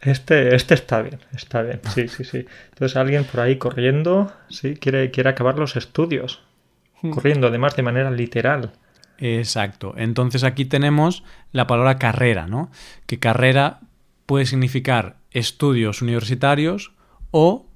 Este, 0.00 0.54
este 0.54 0.74
está 0.74 1.02
bien, 1.02 1.20
está 1.34 1.62
bien, 1.62 1.80
sí, 1.94 2.08
sí, 2.08 2.24
sí. 2.24 2.46
Entonces 2.70 2.96
alguien 2.96 3.24
por 3.24 3.40
ahí 3.40 3.56
corriendo, 3.56 4.32
sí, 4.48 4.74
quiere, 4.76 5.10
quiere 5.10 5.30
acabar 5.30 5.58
los 5.58 5.76
estudios. 5.76 6.42
Corriendo, 7.10 7.46
además 7.46 7.76
de 7.76 7.82
manera 7.82 8.10
literal. 8.10 8.72
Exacto. 9.18 9.94
Entonces 9.96 10.44
aquí 10.44 10.64
tenemos 10.64 11.24
la 11.52 11.66
palabra 11.66 11.98
carrera, 11.98 12.46
¿no? 12.46 12.70
Que 13.06 13.18
carrera 13.18 13.80
puede 14.26 14.46
significar 14.46 15.16
estudios 15.30 16.02
universitarios 16.02 16.92
o 17.30 17.66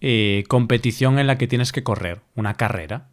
eh, 0.00 0.44
competición 0.48 1.18
en 1.18 1.26
la 1.26 1.38
que 1.38 1.46
tienes 1.46 1.72
que 1.72 1.82
correr, 1.82 2.20
una 2.34 2.54
carrera. 2.54 3.08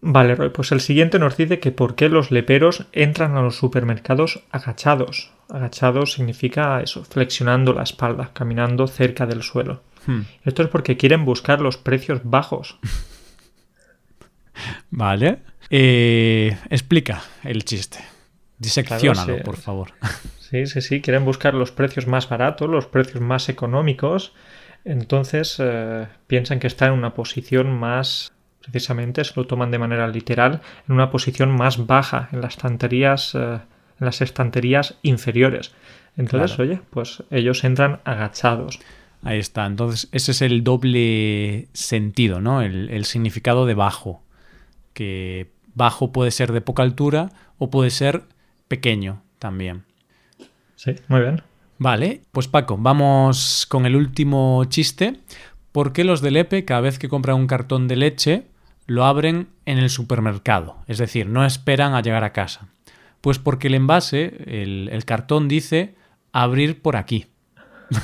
Vale, 0.00 0.34
Roy, 0.36 0.50
pues 0.50 0.70
el 0.72 0.80
siguiente 0.80 1.18
nos 1.18 1.36
dice 1.36 1.58
que 1.58 1.72
por 1.72 1.96
qué 1.96 2.08
los 2.08 2.30
leperos 2.30 2.86
entran 2.92 3.36
a 3.36 3.42
los 3.42 3.56
supermercados 3.56 4.44
agachados. 4.50 5.32
Agachados 5.48 6.12
significa 6.12 6.80
eso, 6.80 7.04
flexionando 7.04 7.72
la 7.72 7.82
espalda, 7.82 8.30
caminando 8.32 8.86
cerca 8.86 9.26
del 9.26 9.42
suelo. 9.42 9.82
Hmm. 10.06 10.20
Esto 10.44 10.62
es 10.62 10.68
porque 10.68 10.96
quieren 10.96 11.24
buscar 11.24 11.60
los 11.60 11.76
precios 11.78 12.20
bajos. 12.22 12.78
Vale. 14.90 15.38
Eh, 15.70 16.56
explica 16.70 17.22
el 17.44 17.64
chiste. 17.64 17.98
Disecciónalo, 18.58 19.24
Claro, 19.26 19.38
sí. 19.38 19.44
por 19.44 19.56
favor. 19.56 19.92
Sí, 20.48 20.64
sí, 20.64 20.80
sí, 20.80 21.02
quieren 21.02 21.26
buscar 21.26 21.52
los 21.52 21.72
precios 21.72 22.06
más 22.06 22.26
baratos, 22.26 22.70
los 22.70 22.86
precios 22.86 23.20
más 23.20 23.50
económicos. 23.50 24.32
Entonces 24.86 25.56
eh, 25.58 26.06
piensan 26.26 26.58
que 26.58 26.68
están 26.68 26.94
en 26.94 26.98
una 26.98 27.12
posición 27.12 27.70
más, 27.78 28.32
precisamente, 28.70 29.24
se 29.24 29.32
lo 29.36 29.46
toman 29.46 29.70
de 29.70 29.78
manera 29.78 30.06
literal, 30.08 30.60
en 30.88 30.94
una 30.94 31.10
posición 31.10 31.50
más 31.50 31.86
baja 31.86 32.28
en 32.32 32.40
las 32.40 32.54
estanterías, 32.54 33.34
eh, 33.34 33.38
en 34.00 34.04
las 34.04 34.20
estanterías 34.20 34.96
inferiores. 35.02 35.72
Entonces, 36.16 36.56
Claro. 36.56 36.70
oye, 36.72 36.80
pues 36.90 37.22
ellos 37.30 37.62
entran 37.64 38.00
agachados. 38.04 38.78
Ahí 39.22 39.38
está. 39.38 39.66
Entonces, 39.66 40.08
ese 40.12 40.30
es 40.32 40.42
el 40.42 40.62
doble 40.64 41.68
sentido, 41.72 42.40
¿no? 42.40 42.62
El, 42.62 42.90
el 42.90 43.04
significado 43.04 43.66
de 43.66 43.74
bajo. 43.74 44.22
Que 44.94 45.50
bajo 45.74 46.12
puede 46.12 46.30
ser 46.30 46.52
de 46.52 46.60
poca 46.60 46.82
altura 46.82 47.30
o 47.58 47.70
puede 47.70 47.90
ser 47.90 48.22
pequeño 48.68 49.22
también. 49.38 49.84
Sí, 50.76 50.94
muy 51.08 51.20
bien. 51.20 51.42
Vale, 51.78 52.22
pues 52.32 52.48
Paco, 52.48 52.76
vamos 52.78 53.66
con 53.68 53.86
el 53.86 53.94
último 53.96 54.64
chiste. 54.68 55.14
¿Por 55.72 55.92
qué 55.92 56.02
los 56.04 56.20
del 56.20 56.36
EPE 56.36 56.64
cada 56.64 56.80
vez 56.80 56.98
que 56.98 57.08
compran 57.08 57.36
un 57.36 57.46
cartón 57.46 57.86
de 57.86 57.96
leche 57.96 58.44
lo 58.88 59.04
abren 59.04 59.46
en 59.66 59.78
el 59.78 59.88
supermercado? 59.90 60.78
Es 60.88 60.98
decir, 60.98 61.26
no 61.28 61.44
esperan 61.46 61.94
a 61.94 62.02
llegar 62.02 62.24
a 62.24 62.32
casa. 62.32 62.66
Pues 63.20 63.38
porque 63.38 63.68
el 63.68 63.74
envase, 63.74 64.42
el, 64.46 64.88
el 64.92 65.04
cartón 65.04 65.46
dice 65.46 65.94
abrir 66.32 66.82
por 66.82 66.96
aquí. 66.96 67.26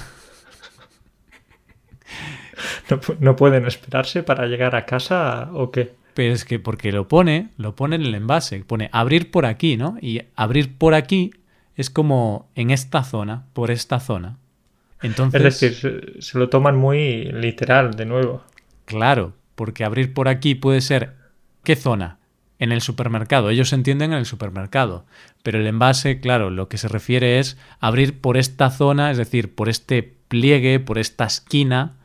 ¿No, 2.90 3.00
pu- 3.00 3.16
no 3.20 3.36
pueden 3.36 3.66
esperarse 3.66 4.22
para 4.22 4.46
llegar 4.46 4.76
a 4.76 4.84
casa 4.86 5.50
o 5.52 5.70
qué? 5.70 5.94
Pero 6.14 6.32
es 6.32 6.44
que 6.44 6.58
porque 6.60 6.92
lo 6.92 7.08
pone, 7.08 7.48
lo 7.56 7.74
pone 7.74 7.96
en 7.96 8.02
el 8.02 8.14
envase, 8.14 8.60
pone 8.64 8.88
abrir 8.92 9.30
por 9.30 9.46
aquí, 9.46 9.76
¿no? 9.76 9.96
Y 10.00 10.20
abrir 10.36 10.76
por 10.76 10.94
aquí 10.94 11.32
es 11.76 11.90
como 11.90 12.48
en 12.54 12.70
esta 12.70 13.02
zona, 13.02 13.46
por 13.52 13.70
esta 13.70 13.98
zona. 13.98 14.36
Entonces, 15.02 15.42
Es 15.42 15.60
decir, 15.60 15.74
se, 16.16 16.22
se 16.22 16.38
lo 16.38 16.48
toman 16.48 16.76
muy 16.76 17.24
literal, 17.32 17.94
de 17.96 18.06
nuevo. 18.06 18.44
claro, 18.84 19.32
porque 19.54 19.84
abrir 19.84 20.14
por 20.14 20.28
aquí 20.28 20.54
puede 20.54 20.80
ser 20.80 21.14
¿qué 21.64 21.76
zona? 21.76 22.18
En 22.58 22.70
el 22.70 22.80
supermercado. 22.80 23.50
Ellos 23.50 23.72
entienden 23.72 24.12
en 24.12 24.18
el 24.18 24.26
supermercado. 24.26 25.04
Pero 25.42 25.58
el 25.58 25.66
envase, 25.66 26.20
claro, 26.20 26.50
lo 26.50 26.68
que 26.68 26.78
se 26.78 26.88
refiere 26.88 27.38
es 27.38 27.58
abrir 27.80 28.20
por 28.20 28.36
esta 28.36 28.70
zona, 28.70 29.10
es 29.10 29.18
decir, 29.18 29.54
por 29.54 29.68
este 29.68 30.14
pliegue, 30.28 30.78
por 30.78 30.98
esta 30.98 31.24
esquina, 31.24 31.96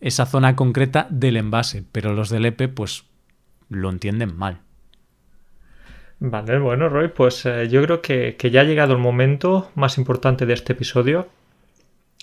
esa 0.00 0.26
zona 0.26 0.56
concreta 0.56 1.06
del 1.10 1.36
envase. 1.36 1.84
Pero 1.92 2.12
los 2.12 2.28
del 2.28 2.46
EPE, 2.46 2.68
pues, 2.68 3.04
lo 3.68 3.88
entienden 3.88 4.36
mal. 4.36 4.60
Vale, 6.20 6.58
bueno, 6.58 6.88
Roy, 6.88 7.08
pues 7.08 7.46
eh, 7.46 7.68
yo 7.68 7.80
creo 7.82 8.02
que, 8.02 8.34
que 8.36 8.50
ya 8.50 8.62
ha 8.62 8.64
llegado 8.64 8.92
el 8.92 8.98
momento 8.98 9.70
más 9.76 9.98
importante 9.98 10.46
de 10.46 10.54
este 10.54 10.72
episodio. 10.72 11.28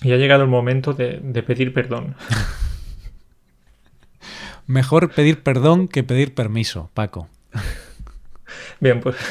Y 0.02 0.12
ha 0.12 0.16
llegado 0.16 0.42
el 0.42 0.50
momento 0.50 0.92
de, 0.92 1.20
de 1.22 1.42
pedir 1.42 1.72
perdón. 1.72 2.14
Mejor 4.66 5.10
pedir 5.12 5.42
perdón 5.42 5.88
que 5.88 6.02
pedir 6.02 6.34
permiso, 6.34 6.90
Paco. 6.94 7.28
Bien, 8.80 9.00
pues. 9.00 9.16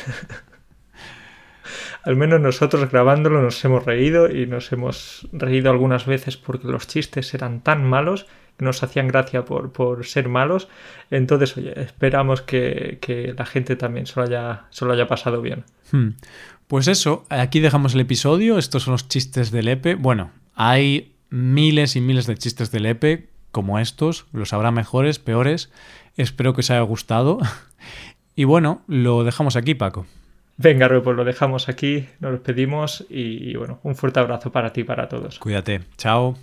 Al 2.03 2.15
menos 2.15 2.39
nosotros 2.39 2.91
grabándolo 2.91 3.41
nos 3.41 3.63
hemos 3.65 3.83
reído 3.83 4.29
y 4.29 4.45
nos 4.45 4.71
hemos 4.71 5.27
reído 5.31 5.71
algunas 5.71 6.05
veces 6.05 6.37
porque 6.37 6.67
los 6.67 6.87
chistes 6.87 7.33
eran 7.33 7.61
tan 7.61 7.83
malos 7.83 8.27
que 8.57 8.65
nos 8.65 8.83
hacían 8.83 9.07
gracia 9.07 9.43
por, 9.43 9.71
por 9.71 10.05
ser 10.05 10.29
malos. 10.29 10.67
Entonces, 11.09 11.57
oye, 11.57 11.73
esperamos 11.81 12.43
que, 12.43 12.99
que 13.01 13.33
la 13.35 13.45
gente 13.45 13.75
también 13.75 14.05
se 14.05 14.19
lo 14.19 14.27
haya, 14.27 14.65
se 14.69 14.85
lo 14.85 14.93
haya 14.93 15.07
pasado 15.07 15.41
bien. 15.41 15.63
Hmm. 15.91 16.09
Pues 16.67 16.87
eso, 16.87 17.25
aquí 17.29 17.59
dejamos 17.59 17.95
el 17.95 18.01
episodio. 18.01 18.59
Estos 18.59 18.83
son 18.83 18.91
los 18.91 19.09
chistes 19.09 19.49
del 19.51 19.67
EPE. 19.67 19.95
Bueno, 19.95 20.31
hay 20.53 21.15
miles 21.29 21.95
y 21.95 22.01
miles 22.01 22.27
de 22.27 22.37
chistes 22.37 22.71
del 22.71 22.85
EPE 22.85 23.29
como 23.55 23.79
estos. 23.79 24.25
Los 24.33 24.51
habrá 24.51 24.71
mejores, 24.71 25.17
peores. 25.17 25.71
Espero 26.17 26.53
que 26.53 26.59
os 26.59 26.69
haya 26.69 26.81
gustado. 26.81 27.39
Y 28.37 28.43
bueno, 28.43 28.81
lo 28.87 29.23
dejamos 29.23 29.55
aquí, 29.55 29.75
Paco. 29.75 30.05
Venga, 30.57 30.89
Roy, 30.89 30.99
pues 30.99 31.15
lo 31.15 31.23
dejamos 31.23 31.69
aquí, 31.69 32.05
nos 32.19 32.33
despedimos 32.33 33.05
y, 33.09 33.49
y 33.49 33.55
bueno, 33.55 33.79
un 33.83 33.95
fuerte 33.95 34.19
abrazo 34.19 34.51
para 34.51 34.73
ti 34.73 34.81
y 34.81 34.83
para 34.83 35.07
todos. 35.07 35.39
Cuídate. 35.39 35.83
Chao. 35.95 36.35